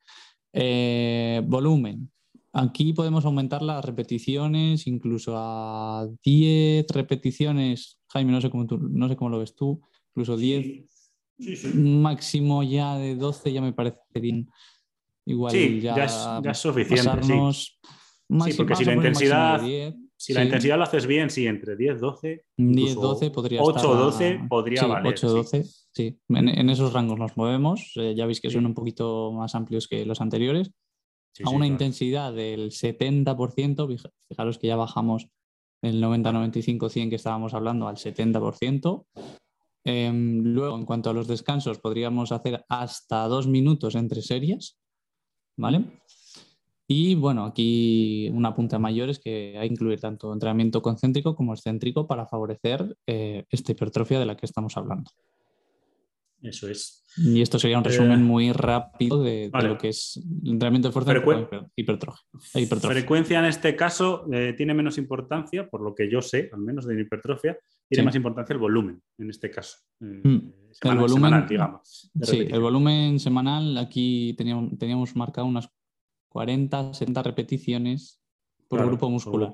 volumen. 1.49 2.13
Aquí 2.53 2.93
podemos 2.93 3.25
aumentar 3.25 3.63
las 3.63 3.85
repeticiones 3.85 4.87
incluso 4.87 5.35
a 5.37 6.07
10 6.23 6.87
repeticiones. 6.93 7.99
Jaime, 8.09 8.31
no 8.31 8.41
sé 8.41 8.51
cómo, 8.51 8.67
no 8.69 9.09
sé 9.09 9.17
cómo 9.17 9.31
lo 9.31 9.41
ves 9.41 9.57
tú, 9.57 9.81
incluso 10.15 10.37
10 10.37 10.90
máximo 11.75 12.63
ya 12.63 12.97
de 12.97 13.17
12 13.17 13.53
ya 13.53 13.61
me 13.61 13.73
parece 13.73 13.99
bien. 14.15 14.51
Igual 15.27 15.53
ya, 15.81 15.97
ya, 15.97 16.51
es, 16.51 16.59
suficiente. 16.59 17.23
Sí. 17.23 18.53
porque 18.57 18.77
si 18.77 18.85
la 18.85 18.95
intensidad, 18.95 19.61
si 20.17 20.33
la 20.33 20.45
intensidad 20.45 20.77
lo 20.77 20.85
haces 20.85 21.07
bien, 21.07 21.31
sí, 21.31 21.47
entre 21.47 21.77
10, 21.77 22.01
12, 22.01 22.45
10, 22.57 22.95
12 22.95 23.31
podría 23.31 23.63
8, 23.63 23.95
12 23.95 24.41
podría 24.49 24.87
valer. 24.87 25.15
8, 25.15 25.29
12, 25.29 25.65
sí. 25.93 26.19
En, 26.29 26.71
esos 26.71 26.93
rangos 26.93 27.19
nos 27.19 27.37
movemos. 27.37 27.93
Eh, 27.97 28.15
ya 28.15 28.27
veis 28.27 28.41
que 28.41 28.51
son 28.51 28.67
un 28.67 28.75
poquito 28.75 29.33
más 29.33 29.55
amplios 29.55 29.89
que 29.89 30.05
los 30.05 30.21
anteriores. 30.21 30.73
a 31.45 31.51
una 31.51 31.67
intensidad 31.67 32.35
del 32.35 32.71
70%, 32.71 34.13
fijaros 34.29 34.59
que 34.59 34.67
ya 34.67 34.77
bajamos 34.77 35.29
el 35.83 36.01
90, 36.01 36.33
95, 36.33 36.89
100 36.89 37.11
que 37.11 37.17
estábamos 37.17 37.55
hablando 37.55 37.89
al 37.89 37.97
70%. 37.97 39.07
Em, 39.85 40.43
luego, 40.43 40.77
en 40.77 40.85
cuanto 40.85 41.11
a 41.11 41.13
los 41.13 41.27
descansos, 41.27 41.79
podríamos 41.79 42.33
hacer 42.33 42.65
hasta 42.69 43.27
dos 43.29 43.47
minutos 43.47 43.95
entre 43.95 44.23
series, 44.23 44.79
¿vale? 45.57 46.01
Y 46.87 47.15
bueno, 47.15 47.45
aquí 47.45 48.29
una 48.33 48.55
punta 48.55 48.79
mayor 48.79 49.11
es 49.11 49.21
que 49.21 49.57
hay 49.57 49.69
que 49.69 49.75
incluir 49.75 50.01
tanto 50.01 50.33
entrenamiento 50.33 50.83
concéntrico 50.83 51.37
como 51.37 51.55
excéntrico 51.55 52.07
para 52.07 52.27
favorecer 52.27 52.97
eh, 53.07 53.45
esta 53.49 53.73
hipertrofia 53.73 54.19
de 54.19 54.27
la 54.27 54.37
que 54.37 54.47
estamos 54.47 54.77
hablando. 54.77 55.11
Eso 56.43 56.69
es. 56.69 57.05
Y 57.17 57.43
esto 57.43 57.59
sería 57.59 57.79
un 57.79 57.85
resumen 57.85 58.21
eh, 58.21 58.25
muy 58.25 58.53
rápido 58.53 59.23
de, 59.23 59.51
lo 59.53 59.77
que 59.77 59.89
es 59.89 60.17
el 60.43 60.53
entrenamiento 60.53 60.89
de 60.89 60.93
fuerza 60.93 61.13
y 61.77 61.83
hipertrofia. 61.83 62.91
Frecuencia 62.91 63.39
en 63.41 63.45
este 63.47 63.77
caso 63.77 64.27
eh, 64.33 64.55
tiene 64.57 64.75
menos 64.75 64.97
importancia, 64.97 65.69
por 65.69 65.83
lo 65.83 65.95
que 65.95 66.11
yo 66.11 66.23
sé, 66.23 66.49
al 66.53 66.61
menos 66.61 66.87
de 66.87 67.01
hipertrofia, 67.01 67.59
tiene 67.89 68.05
más 68.05 68.15
importancia 68.15 68.53
el 68.55 68.61
volumen 68.61 69.03
en 69.19 69.31
este 69.31 69.51
caso. 69.51 69.79
Eh, 70.01 70.21
mm. 70.23 70.53
el 70.83 70.99
volumen, 70.99 71.47
digamos. 71.49 72.11
Sí, 72.23 72.47
el 72.49 72.61
volumen 72.61 73.19
semanal, 73.19 73.77
aquí 73.77 74.35
teníamos, 74.39 74.79
teníamos 74.79 75.15
marcado 75.17 75.47
unas 75.47 75.69
40, 76.29 76.95
70 76.95 77.23
repeticiones 77.23 78.23
por 78.69 78.87
grupo 78.87 79.11
muscular 79.11 79.53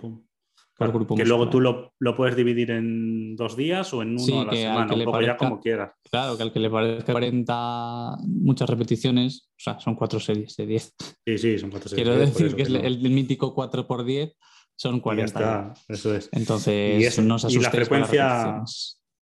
que 0.79 1.25
luego 1.25 1.49
tú 1.49 1.61
lo, 1.61 2.17
puedes 2.17 2.37
dividir 2.37 2.71
en 2.71 3.35
dos 3.35 3.57
días 3.57 3.95
o 3.95 4.03
en 4.03 4.17
uno 4.19 4.41
a 4.43 4.45
la 4.45 4.53
semana, 4.53 4.95
un 4.95 5.05
poco 5.05 5.21
ya 5.23 5.37
como 5.37 5.61
quieras. 5.61 5.93
Claro, 6.17 6.37
que 6.39 6.43
al 6.45 6.53
que 6.53 6.61
le 6.61 6.71
parezca 6.71 7.13
40 7.13 8.17
muchas 8.27 8.71
repeticiones, 8.71 9.51
o 9.51 9.59
sea, 9.59 9.79
son 9.79 9.95
cuatro 9.97 10.19
series 10.19 10.57
de 10.57 10.65
10. 10.65 10.95
Sí, 11.27 11.39
sí, 11.39 11.59
son 11.59 11.71
cuatro 11.71 11.91
series. 11.91 12.07
Quiero 12.07 12.19
decir 12.19 12.57
que 12.57 12.63
es 12.63 12.69
el, 12.71 13.11
mítico 13.11 13.55
4 13.55 13.87
por 13.87 14.03
10 14.03 14.35
son 14.75 15.01
40. 15.01 15.75
eso 15.89 16.15
es. 16.15 16.31
Entonces, 16.33 17.19
y 17.19 17.21
no 17.21 17.39
se 17.39 17.61
la 17.61 17.71
frecuencia, 17.71 18.63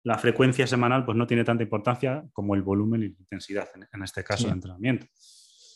la 0.02 0.18
frecuencia 0.18 0.66
semanal 0.66 1.04
pues 1.04 1.16
no 1.16 1.28
tiene 1.28 1.44
tanta 1.44 1.62
importancia 1.62 2.24
como 2.32 2.56
el 2.56 2.62
volumen 2.62 3.04
y 3.04 3.08
la 3.10 3.16
intensidad, 3.20 3.68
en, 3.76 4.02
este 4.02 4.24
caso 4.24 4.48
de 4.48 4.54
entrenamiento. 4.54 5.06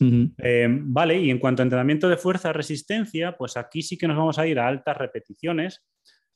Eh, 0.00 0.66
vale, 0.68 1.20
y 1.20 1.30
en 1.30 1.38
cuanto 1.38 1.62
a 1.62 1.64
entrenamiento 1.64 2.08
de 2.08 2.16
fuerza 2.16 2.52
resistencia, 2.52 3.36
pues 3.36 3.56
aquí 3.56 3.82
sí 3.82 3.96
que 3.96 4.08
nos 4.08 4.16
vamos 4.16 4.36
a 4.40 4.48
ir 4.48 4.58
a 4.58 4.66
altas 4.66 4.96
repeticiones. 4.96 5.80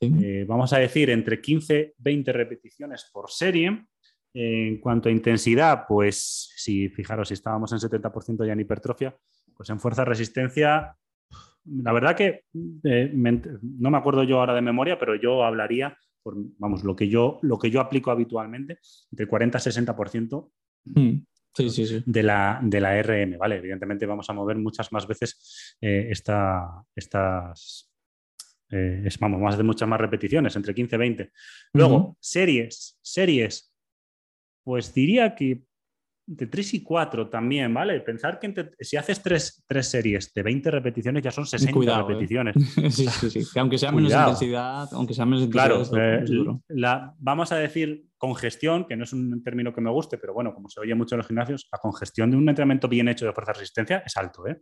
Eh, 0.00 0.44
vamos 0.46 0.72
a 0.72 0.78
decir 0.78 1.10
entre 1.10 1.40
15 1.40 1.94
20 1.98 2.32
repeticiones 2.32 3.10
por 3.12 3.28
serie. 3.28 3.86
En 4.34 4.78
cuanto 4.80 5.08
a 5.08 5.12
intensidad, 5.12 5.84
pues 5.88 6.52
si 6.56 6.88
fijaros, 6.88 7.28
si 7.28 7.34
estábamos 7.34 7.72
en 7.72 7.78
70% 7.78 8.46
ya 8.46 8.52
en 8.52 8.60
hipertrofia, 8.60 9.16
pues 9.56 9.70
en 9.70 9.80
fuerza 9.80 10.04
resistencia, 10.04 10.96
la 11.64 11.92
verdad 11.92 12.16
que 12.16 12.44
eh, 12.84 13.12
no 13.14 13.90
me 13.90 13.98
acuerdo 13.98 14.22
yo 14.22 14.40
ahora 14.40 14.54
de 14.54 14.62
memoria, 14.62 14.98
pero 14.98 15.14
yo 15.16 15.44
hablaría 15.44 15.96
por, 16.22 16.34
vamos, 16.58 16.84
lo 16.84 16.94
que 16.96 17.08
yo, 17.08 17.38
lo 17.42 17.58
que 17.58 17.70
yo 17.70 17.80
aplico 17.80 18.10
habitualmente, 18.10 18.78
entre 19.10 19.26
40 19.26 19.58
y 19.58 19.60
60% 19.60 20.50
de, 22.06 22.22
la, 22.22 22.60
de 22.62 22.80
la 22.80 23.02
RM, 23.02 23.38
¿vale? 23.38 23.56
Evidentemente 23.56 24.06
vamos 24.06 24.28
a 24.30 24.32
mover 24.32 24.56
muchas 24.56 24.92
más 24.92 25.06
veces 25.06 25.76
eh, 25.80 26.08
esta, 26.10 26.84
estas, 26.94 27.90
eh, 28.70 29.08
vamos, 29.20 29.40
más 29.40 29.56
de 29.56 29.64
muchas 29.64 29.88
más 29.88 30.00
repeticiones, 30.00 30.54
entre 30.56 30.74
15 30.74 30.96
y 30.96 30.98
20. 30.98 31.32
Luego, 31.72 32.16
series, 32.20 32.98
series, 33.02 33.72
pues 34.68 34.92
diría 34.92 35.34
que 35.34 35.64
de 36.26 36.46
3 36.46 36.74
y 36.74 36.82
4 36.82 37.30
también, 37.30 37.72
¿vale? 37.72 37.98
Pensar 38.00 38.38
que 38.38 38.70
si 38.80 38.98
haces 38.98 39.22
3, 39.22 39.64
series 39.80 40.34
de 40.34 40.42
20 40.42 40.70
repeticiones 40.70 41.22
ya 41.22 41.30
son 41.30 41.46
60 41.46 41.80
¿eh? 41.80 42.02
repeticiones. 42.06 42.54
sí, 42.94 43.06
sí, 43.06 43.30
sí. 43.30 43.58
aunque 43.58 43.78
sea 43.78 43.92
menos 43.92 44.12
intensidad, 44.12 44.86
aunque 44.92 45.14
sea 45.14 45.24
menos 45.24 45.44
intensidad. 45.44 45.88
Claro, 45.90 46.62
la, 46.68 47.14
vamos 47.18 47.50
a 47.50 47.56
decir 47.56 48.04
congestión, 48.18 48.84
que 48.84 48.94
no 48.94 49.04
es 49.04 49.14
un 49.14 49.42
término 49.42 49.72
que 49.72 49.80
me 49.80 49.90
guste, 49.90 50.18
pero 50.18 50.34
bueno, 50.34 50.52
como 50.52 50.68
se 50.68 50.80
oye 50.80 50.94
mucho 50.94 51.14
en 51.14 51.20
los 51.20 51.28
gimnasios, 51.28 51.66
la 51.72 51.78
congestión 51.78 52.30
de 52.30 52.36
un 52.36 52.46
entrenamiento 52.46 52.88
bien 52.88 53.08
hecho 53.08 53.24
de 53.24 53.32
fuerza 53.32 53.54
resistencia 53.54 54.02
es 54.04 54.14
alto, 54.18 54.46
¿eh? 54.46 54.60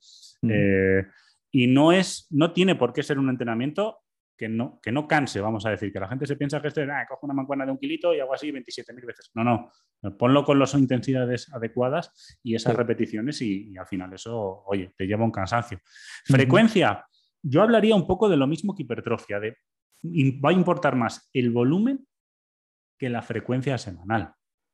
eh 0.48 1.02
y 1.50 1.66
no, 1.66 1.90
es, 1.90 2.28
no 2.30 2.52
tiene 2.52 2.76
por 2.76 2.92
qué 2.92 3.02
ser 3.02 3.18
un 3.18 3.28
entrenamiento 3.28 4.04
que 4.36 4.48
no, 4.48 4.80
que 4.82 4.92
no 4.92 5.08
canse, 5.08 5.40
vamos 5.40 5.64
a 5.66 5.70
decir, 5.70 5.92
que 5.92 6.00
la 6.00 6.08
gente 6.08 6.26
se 6.26 6.36
piensa 6.36 6.60
que 6.60 6.68
este, 6.68 6.82
ah, 6.82 7.06
cojo 7.08 7.26
una 7.26 7.34
mancuerna 7.34 7.64
de 7.64 7.72
un 7.72 7.78
kilito 7.78 8.14
y 8.14 8.20
hago 8.20 8.34
así 8.34 8.52
27.000 8.52 9.06
veces. 9.06 9.30
No, 9.34 9.44
no, 9.44 9.70
ponlo 10.18 10.44
con 10.44 10.58
las 10.58 10.74
intensidades 10.74 11.52
adecuadas 11.52 12.38
y 12.42 12.54
esas 12.54 12.76
repeticiones 12.76 13.40
y, 13.42 13.76
al 13.76 13.86
final 13.86 14.12
eso, 14.12 14.62
oye, 14.66 14.92
te 14.96 15.06
lleva 15.06 15.24
un 15.24 15.30
cansancio. 15.30 15.80
Frecuencia, 16.24 17.06
yo 17.42 17.62
hablaría 17.62 17.94
un 17.94 18.06
poco 18.06 18.28
de 18.28 18.36
lo 18.36 18.46
mismo 18.46 18.74
que 18.74 18.82
hipertrofia, 18.82 19.40
de 19.40 19.56
va 20.04 20.50
a 20.50 20.52
importar 20.52 20.94
más 20.94 21.30
el 21.32 21.50
volumen 21.50 22.06
que 22.98 23.08
la 23.08 23.22
frecuencia 23.22 23.78
semanal. 23.78 24.32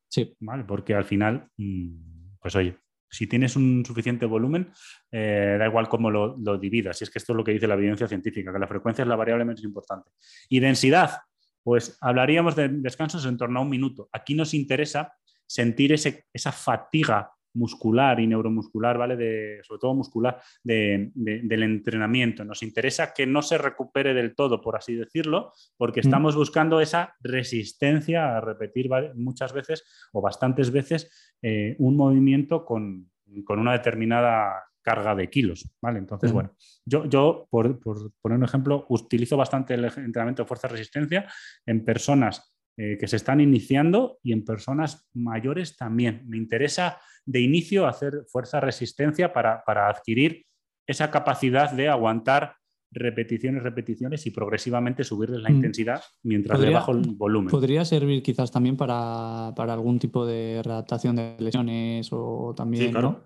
Sí. 0.08 0.36
¿Vale? 0.40 0.64
Porque 0.64 0.94
al 0.94 1.04
final, 1.04 1.48
mm, 1.56 2.36
pues 2.40 2.54
oye, 2.56 2.76
si 3.12 3.26
tienes 3.26 3.56
un 3.56 3.84
suficiente 3.84 4.24
volumen, 4.24 4.72
eh, 5.10 5.56
da 5.58 5.66
igual 5.66 5.86
cómo 5.88 6.10
lo, 6.10 6.58
dividas. 6.58 6.98
Y 7.00 7.04
es 7.04 7.10
que 7.10 7.18
esto 7.18 7.34
es 7.34 7.36
lo 7.36 7.44
que 7.44 7.52
dice 7.52 7.66
la 7.66 7.74
evidencia 7.74 8.08
científica, 8.08 8.50
que 8.50 8.58
la 8.58 8.66
frecuencia 8.66 9.02
es 9.02 9.08
la 9.08 9.16
variable 9.16 9.44
menos 9.44 9.62
importante. 9.62 10.10
Y 10.48 10.60
densidad, 10.60 11.18
pues 11.62 11.98
hablaríamos 12.00 12.56
de 12.56 12.68
descansos 12.68 13.26
en 13.26 13.36
torno 13.36 13.60
a 13.60 13.62
un 13.62 13.68
minuto. 13.68 14.08
Aquí 14.12 14.34
nos 14.34 14.54
interesa 14.54 15.12
sentir 15.46 15.92
esa 15.92 16.52
fatiga 16.52 17.30
muscular 17.54 18.20
y 18.20 18.26
neuromuscular, 18.26 18.98
¿vale? 18.98 19.16
De, 19.16 19.60
sobre 19.62 19.80
todo 19.80 19.94
muscular, 19.94 20.40
del 20.62 21.62
entrenamiento. 21.62 22.44
Nos 22.44 22.62
interesa 22.62 23.12
que 23.12 23.26
no 23.26 23.42
se 23.42 23.58
recupere 23.58 24.14
del 24.14 24.34
todo, 24.34 24.60
por 24.60 24.76
así 24.76 24.94
decirlo, 24.94 25.52
porque 25.76 26.00
mm. 26.00 26.06
estamos 26.06 26.36
buscando 26.36 26.80
esa 26.80 27.14
resistencia 27.20 28.36
a 28.36 28.40
repetir 28.40 28.88
muchas 29.14 29.52
veces 29.52 29.84
o 30.12 30.20
bastantes 30.20 30.70
veces 30.70 31.34
eh, 31.42 31.76
un 31.78 31.96
movimiento 31.96 32.64
con, 32.64 33.10
una 33.48 33.72
determinada 33.72 34.64
carga 34.82 35.14
de 35.14 35.30
kilos, 35.30 35.70
¿vale? 35.80 35.98
Entonces, 35.98 36.32
mm. 36.32 36.34
bueno, 36.34 36.56
yo, 36.84 37.04
yo 37.06 37.46
por, 37.50 37.78
por, 37.78 38.12
poner 38.20 38.38
un 38.38 38.44
ejemplo, 38.44 38.86
utilizo 38.88 39.36
bastante 39.36 39.74
el 39.74 39.84
entrenamiento 39.84 40.42
de 40.42 40.48
fuerza-resistencia 40.48 41.26
en 41.66 41.84
personas 41.84 42.51
eh, 42.76 42.96
que 42.98 43.06
se 43.06 43.16
están 43.16 43.40
iniciando 43.40 44.18
y 44.22 44.32
en 44.32 44.44
personas 44.44 45.06
mayores 45.12 45.76
también. 45.76 46.22
Me 46.26 46.38
interesa 46.38 46.98
de 47.26 47.40
inicio 47.40 47.86
hacer 47.86 48.24
fuerza-resistencia 48.28 49.32
para, 49.32 49.62
adquirir 49.66 50.46
esa 50.86 51.10
capacidad 51.10 51.70
de 51.70 51.88
aguantar 51.88 52.56
repeticiones, 52.90 53.62
repeticiones 53.62 54.26
y 54.26 54.30
progresivamente 54.30 55.04
subirles 55.04 55.42
la 55.42 55.50
mm. 55.50 55.54
intensidad 55.54 56.02
mientras 56.22 56.60
le 56.60 56.70
bajo 56.70 56.92
el 56.92 57.14
volumen. 57.14 57.50
Podría 57.50 57.84
servir 57.84 58.22
quizás 58.22 58.50
también 58.50 58.76
para, 58.76 59.48
algún 59.48 59.98
tipo 59.98 60.24
de 60.24 60.62
readaptación 60.64 61.16
de 61.16 61.36
lesiones 61.38 62.08
o 62.10 62.54
también, 62.56 62.86
sí, 62.86 62.90
claro. 62.90 63.22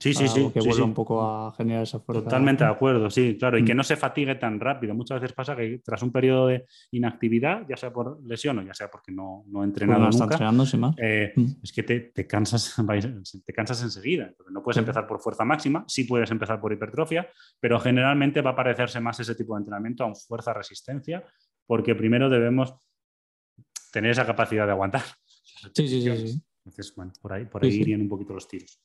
Sí, 0.00 0.14
sí, 0.14 0.28
sí. 0.28 0.50
Que 0.50 0.60
vuelva 0.60 0.84
un 0.86 0.94
poco 0.94 1.22
a 1.22 1.52
generar 1.52 1.82
esa 1.82 2.00
fuerza. 2.00 2.24
Totalmente 2.24 2.64
de 2.64 2.70
acuerdo, 2.70 3.10
sí, 3.10 3.36
claro. 3.38 3.58
Y 3.58 3.64
que 3.66 3.74
mm. 3.74 3.76
no 3.76 3.84
se 3.84 3.96
fatigue 3.96 4.34
tan 4.36 4.58
rápido. 4.58 4.94
Muchas 4.94 5.20
veces 5.20 5.34
pasa 5.34 5.54
que 5.54 5.82
tras 5.84 6.02
un 6.02 6.10
periodo 6.10 6.46
de 6.46 6.64
inactividad, 6.92 7.66
ya 7.68 7.76
sea 7.76 7.92
por 7.92 8.18
lesión 8.24 8.58
o 8.58 8.62
ya 8.62 8.72
sea 8.72 8.90
porque 8.90 9.12
no, 9.12 9.44
no 9.48 9.60
he 9.62 9.66
entrenado 9.66 10.08
nunca, 10.08 10.38
eh, 10.96 11.34
mm. 11.36 11.46
es 11.62 11.72
que 11.72 11.82
te, 11.82 12.26
cansas, 12.26 12.74
te 13.44 13.52
cansas 13.52 13.82
enseguida. 13.82 14.32
no 14.50 14.62
puedes 14.62 14.78
empezar 14.78 15.06
por 15.06 15.20
fuerza 15.20 15.44
máxima, 15.44 15.84
sí 15.86 16.04
puedes 16.04 16.30
empezar 16.30 16.58
por 16.62 16.72
hipertrofia, 16.72 17.28
pero 17.60 17.78
generalmente 17.78 18.40
va 18.40 18.52
a 18.52 18.56
parecerse 18.56 19.00
más 19.00 19.20
ese 19.20 19.34
tipo 19.34 19.54
de 19.54 19.58
entrenamiento 19.58 20.04
a 20.04 20.06
un 20.06 20.16
fuerza-resistencia, 20.16 21.22
porque 21.66 21.94
primero 21.94 22.30
debemos 22.30 22.74
tener 23.92 24.12
esa 24.12 24.24
capacidad 24.24 24.64
de 24.64 24.72
aguantar. 24.72 25.02
Sí, 25.74 25.86
sí, 25.86 26.00
sí. 26.00 26.42
Entonces, 26.64 26.94
bueno, 26.94 27.12
por 27.20 27.34
ahí, 27.34 27.44
por 27.44 27.62
ahí 27.62 27.70
irían 27.70 28.00
un 28.00 28.08
poquito 28.08 28.32
los 28.32 28.48
tiros. 28.48 28.80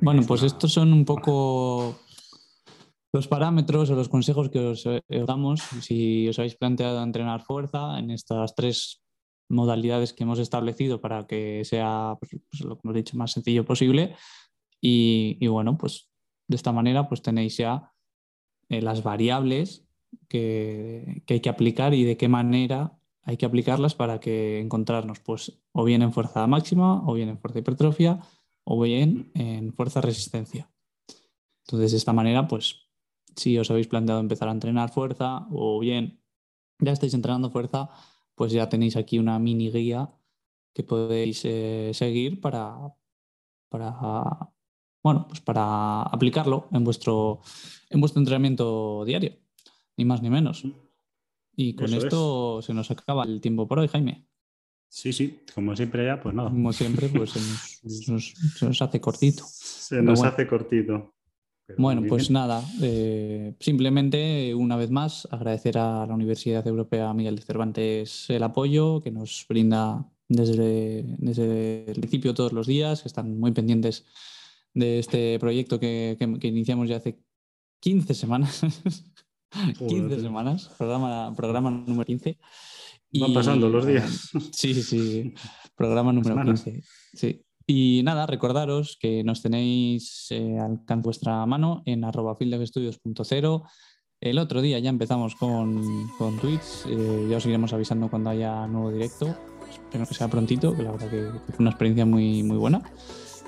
Bueno, 0.00 0.22
pues 0.26 0.42
estos 0.42 0.72
son 0.72 0.92
un 0.92 1.04
poco 1.04 1.98
los 3.12 3.28
parámetros 3.28 3.90
o 3.90 3.94
los 3.94 4.08
consejos 4.08 4.48
que 4.48 4.58
os 4.58 4.86
eh, 4.86 5.02
damos 5.08 5.60
si 5.80 6.28
os 6.28 6.38
habéis 6.38 6.56
planteado 6.56 7.02
entrenar 7.02 7.42
fuerza 7.42 7.98
en 7.98 8.10
estas 8.10 8.54
tres 8.54 9.02
modalidades 9.48 10.12
que 10.12 10.24
hemos 10.24 10.38
establecido 10.38 11.00
para 11.00 11.26
que 11.26 11.64
sea, 11.64 12.16
pues, 12.18 12.32
pues, 12.50 12.64
lo 12.64 12.76
que 12.76 12.80
hemos 12.84 12.96
dicho, 12.96 13.16
más 13.16 13.32
sencillo 13.32 13.64
posible. 13.64 14.16
Y, 14.80 15.46
bueno, 15.46 15.78
pues 15.78 16.10
de 16.48 16.56
esta 16.56 16.72
manera 16.72 17.08
pues 17.08 17.22
tenéis 17.22 17.56
ya 17.56 17.92
eh, 18.68 18.82
las 18.82 19.02
variables 19.02 19.86
que, 20.28 21.22
que, 21.26 21.34
hay 21.34 21.40
que 21.40 21.48
aplicar 21.48 21.94
y 21.94 22.04
de 22.04 22.16
qué 22.18 22.28
manera 22.28 22.98
hay 23.22 23.38
que 23.38 23.46
aplicarlas 23.46 23.94
para 23.94 24.20
que 24.20 24.60
encontrarnos 24.60 25.20
pues 25.20 25.58
o 25.72 25.84
bien 25.84 26.02
en 26.02 26.12
fuerza 26.12 26.46
máxima 26.46 27.02
o 27.08 27.14
bien 27.14 27.30
en 27.30 27.38
fuerza 27.38 27.60
hipertrofia 27.60 28.20
o 28.64 28.80
bien 28.80 29.30
en 29.34 29.72
fuerza-resistencia. 29.72 30.70
Entonces, 31.66 31.92
de 31.92 31.98
esta 31.98 32.12
manera, 32.12 32.48
pues, 32.48 32.88
si 33.36 33.58
os 33.58 33.70
habéis 33.70 33.88
planteado 33.88 34.20
empezar 34.20 34.48
a 34.48 34.52
entrenar 34.52 34.90
fuerza 34.90 35.46
o 35.50 35.78
bien 35.80 36.20
ya 36.78 36.92
estáis 36.92 37.14
entrenando 37.14 37.50
fuerza, 37.50 37.90
pues 38.34 38.52
ya 38.52 38.68
tenéis 38.68 38.96
aquí 38.96 39.18
una 39.18 39.38
mini 39.38 39.70
guía 39.70 40.12
que 40.74 40.82
podéis 40.82 41.42
eh, 41.44 41.90
seguir 41.94 42.40
para, 42.40 42.76
para, 43.68 44.52
bueno, 45.02 45.26
pues 45.28 45.40
para 45.40 46.02
aplicarlo 46.02 46.68
en 46.72 46.84
vuestro, 46.84 47.40
en 47.90 48.00
vuestro 48.00 48.20
entrenamiento 48.20 49.04
diario, 49.04 49.36
ni 49.96 50.04
más 50.04 50.20
ni 50.20 50.30
menos. 50.30 50.64
Y 51.56 51.74
con 51.74 51.94
esto 51.94 52.60
se 52.62 52.74
nos 52.74 52.90
acaba 52.90 53.24
el 53.24 53.40
tiempo 53.40 53.68
por 53.68 53.78
hoy, 53.78 53.88
Jaime. 53.88 54.26
Sí, 54.88 55.12
sí, 55.12 55.40
como 55.54 55.74
siempre 55.74 56.06
ya, 56.06 56.20
pues 56.20 56.34
nada. 56.34 56.50
Como 56.50 56.72
siempre, 56.72 57.08
pues 57.08 57.30
se 57.30 58.12
nos, 58.12 58.80
hace 58.80 59.00
cortito. 59.00 59.44
Se 59.48 60.00
nos 60.02 60.22
hace 60.22 60.46
cortito. 60.46 61.14
bueno, 61.76 62.02
pues 62.08 62.30
nada, 62.30 62.62
eh, 62.82 63.54
simplemente 63.58 64.54
una 64.54 64.76
vez 64.76 64.90
más 64.90 65.26
agradecer 65.30 65.78
a 65.78 66.06
la 66.06 66.14
Universidad 66.14 66.66
Europea 66.66 67.12
Miguel 67.12 67.36
de 67.36 67.42
Cervantes 67.42 68.30
el 68.30 68.42
apoyo 68.42 69.02
que 69.02 69.10
nos 69.10 69.44
brinda 69.48 70.08
desde, 70.28 71.04
desde 71.18 71.90
el 71.90 72.00
principio 72.00 72.34
todos 72.34 72.52
los 72.52 72.66
días, 72.66 73.02
que 73.02 73.08
están 73.08 73.38
muy 73.38 73.52
pendientes 73.52 74.06
de 74.74 74.98
este 74.98 75.38
proyecto 75.38 75.78
que, 75.78 76.16
que, 76.18 76.48
iniciamos 76.48 76.88
ya 76.88 76.96
hace 76.96 77.18
15 77.80 78.14
semanas. 78.14 78.60
15 79.78 80.20
semanas, 80.20 80.68
programa, 80.76 81.32
programa 81.34 81.70
número 81.70 82.04
15. 82.04 82.38
Van 83.20 83.34
pasando 83.34 83.68
los 83.68 83.86
días. 83.86 84.30
Sí, 84.52 84.74
sí, 84.74 85.34
programa 85.76 86.12
número 86.12 86.42
15. 86.42 86.82
Sí. 87.12 87.40
Y 87.66 88.02
nada, 88.04 88.26
recordaros 88.26 88.98
que 89.00 89.24
nos 89.24 89.40
tenéis 89.40 90.26
eh, 90.30 90.58
al 90.58 90.72
alcance 90.72 91.02
vuestra 91.04 91.46
mano 91.46 91.82
en 91.86 92.04
arroba 92.04 92.36
El 94.20 94.38
otro 94.38 94.60
día 94.60 94.78
ya 94.78 94.90
empezamos 94.90 95.34
con, 95.34 96.08
con 96.18 96.38
tweets, 96.38 96.84
eh, 96.88 97.26
ya 97.30 97.38
os 97.38 97.46
iremos 97.46 97.72
avisando 97.72 98.10
cuando 98.10 98.30
haya 98.30 98.66
nuevo 98.66 98.90
directo. 98.90 99.34
Espero 99.70 100.06
que 100.06 100.14
sea 100.14 100.28
prontito, 100.28 100.76
que 100.76 100.82
la 100.82 100.92
verdad 100.92 101.10
que 101.10 101.30
fue 101.52 101.56
una 101.60 101.70
experiencia 101.70 102.04
muy, 102.04 102.42
muy 102.42 102.58
buena. 102.58 102.82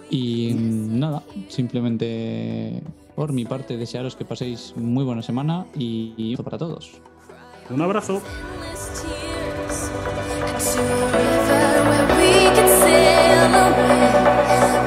Y 0.08 0.54
nada, 0.54 1.22
simplemente 1.48 2.82
por 3.14 3.32
mi 3.32 3.44
parte 3.44 3.76
desearos 3.76 4.16
que 4.16 4.24
paséis 4.24 4.74
muy 4.76 5.04
buena 5.04 5.22
semana 5.22 5.66
y, 5.74 6.14
y 6.16 6.36
para 6.36 6.58
todos. 6.58 7.00
Un 7.70 7.82
abrazo. 7.82 8.22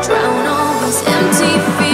Drown 0.04 0.48
all 0.48 0.80
these 0.82 1.02
empty 1.06 1.60
feelings. 1.78 1.89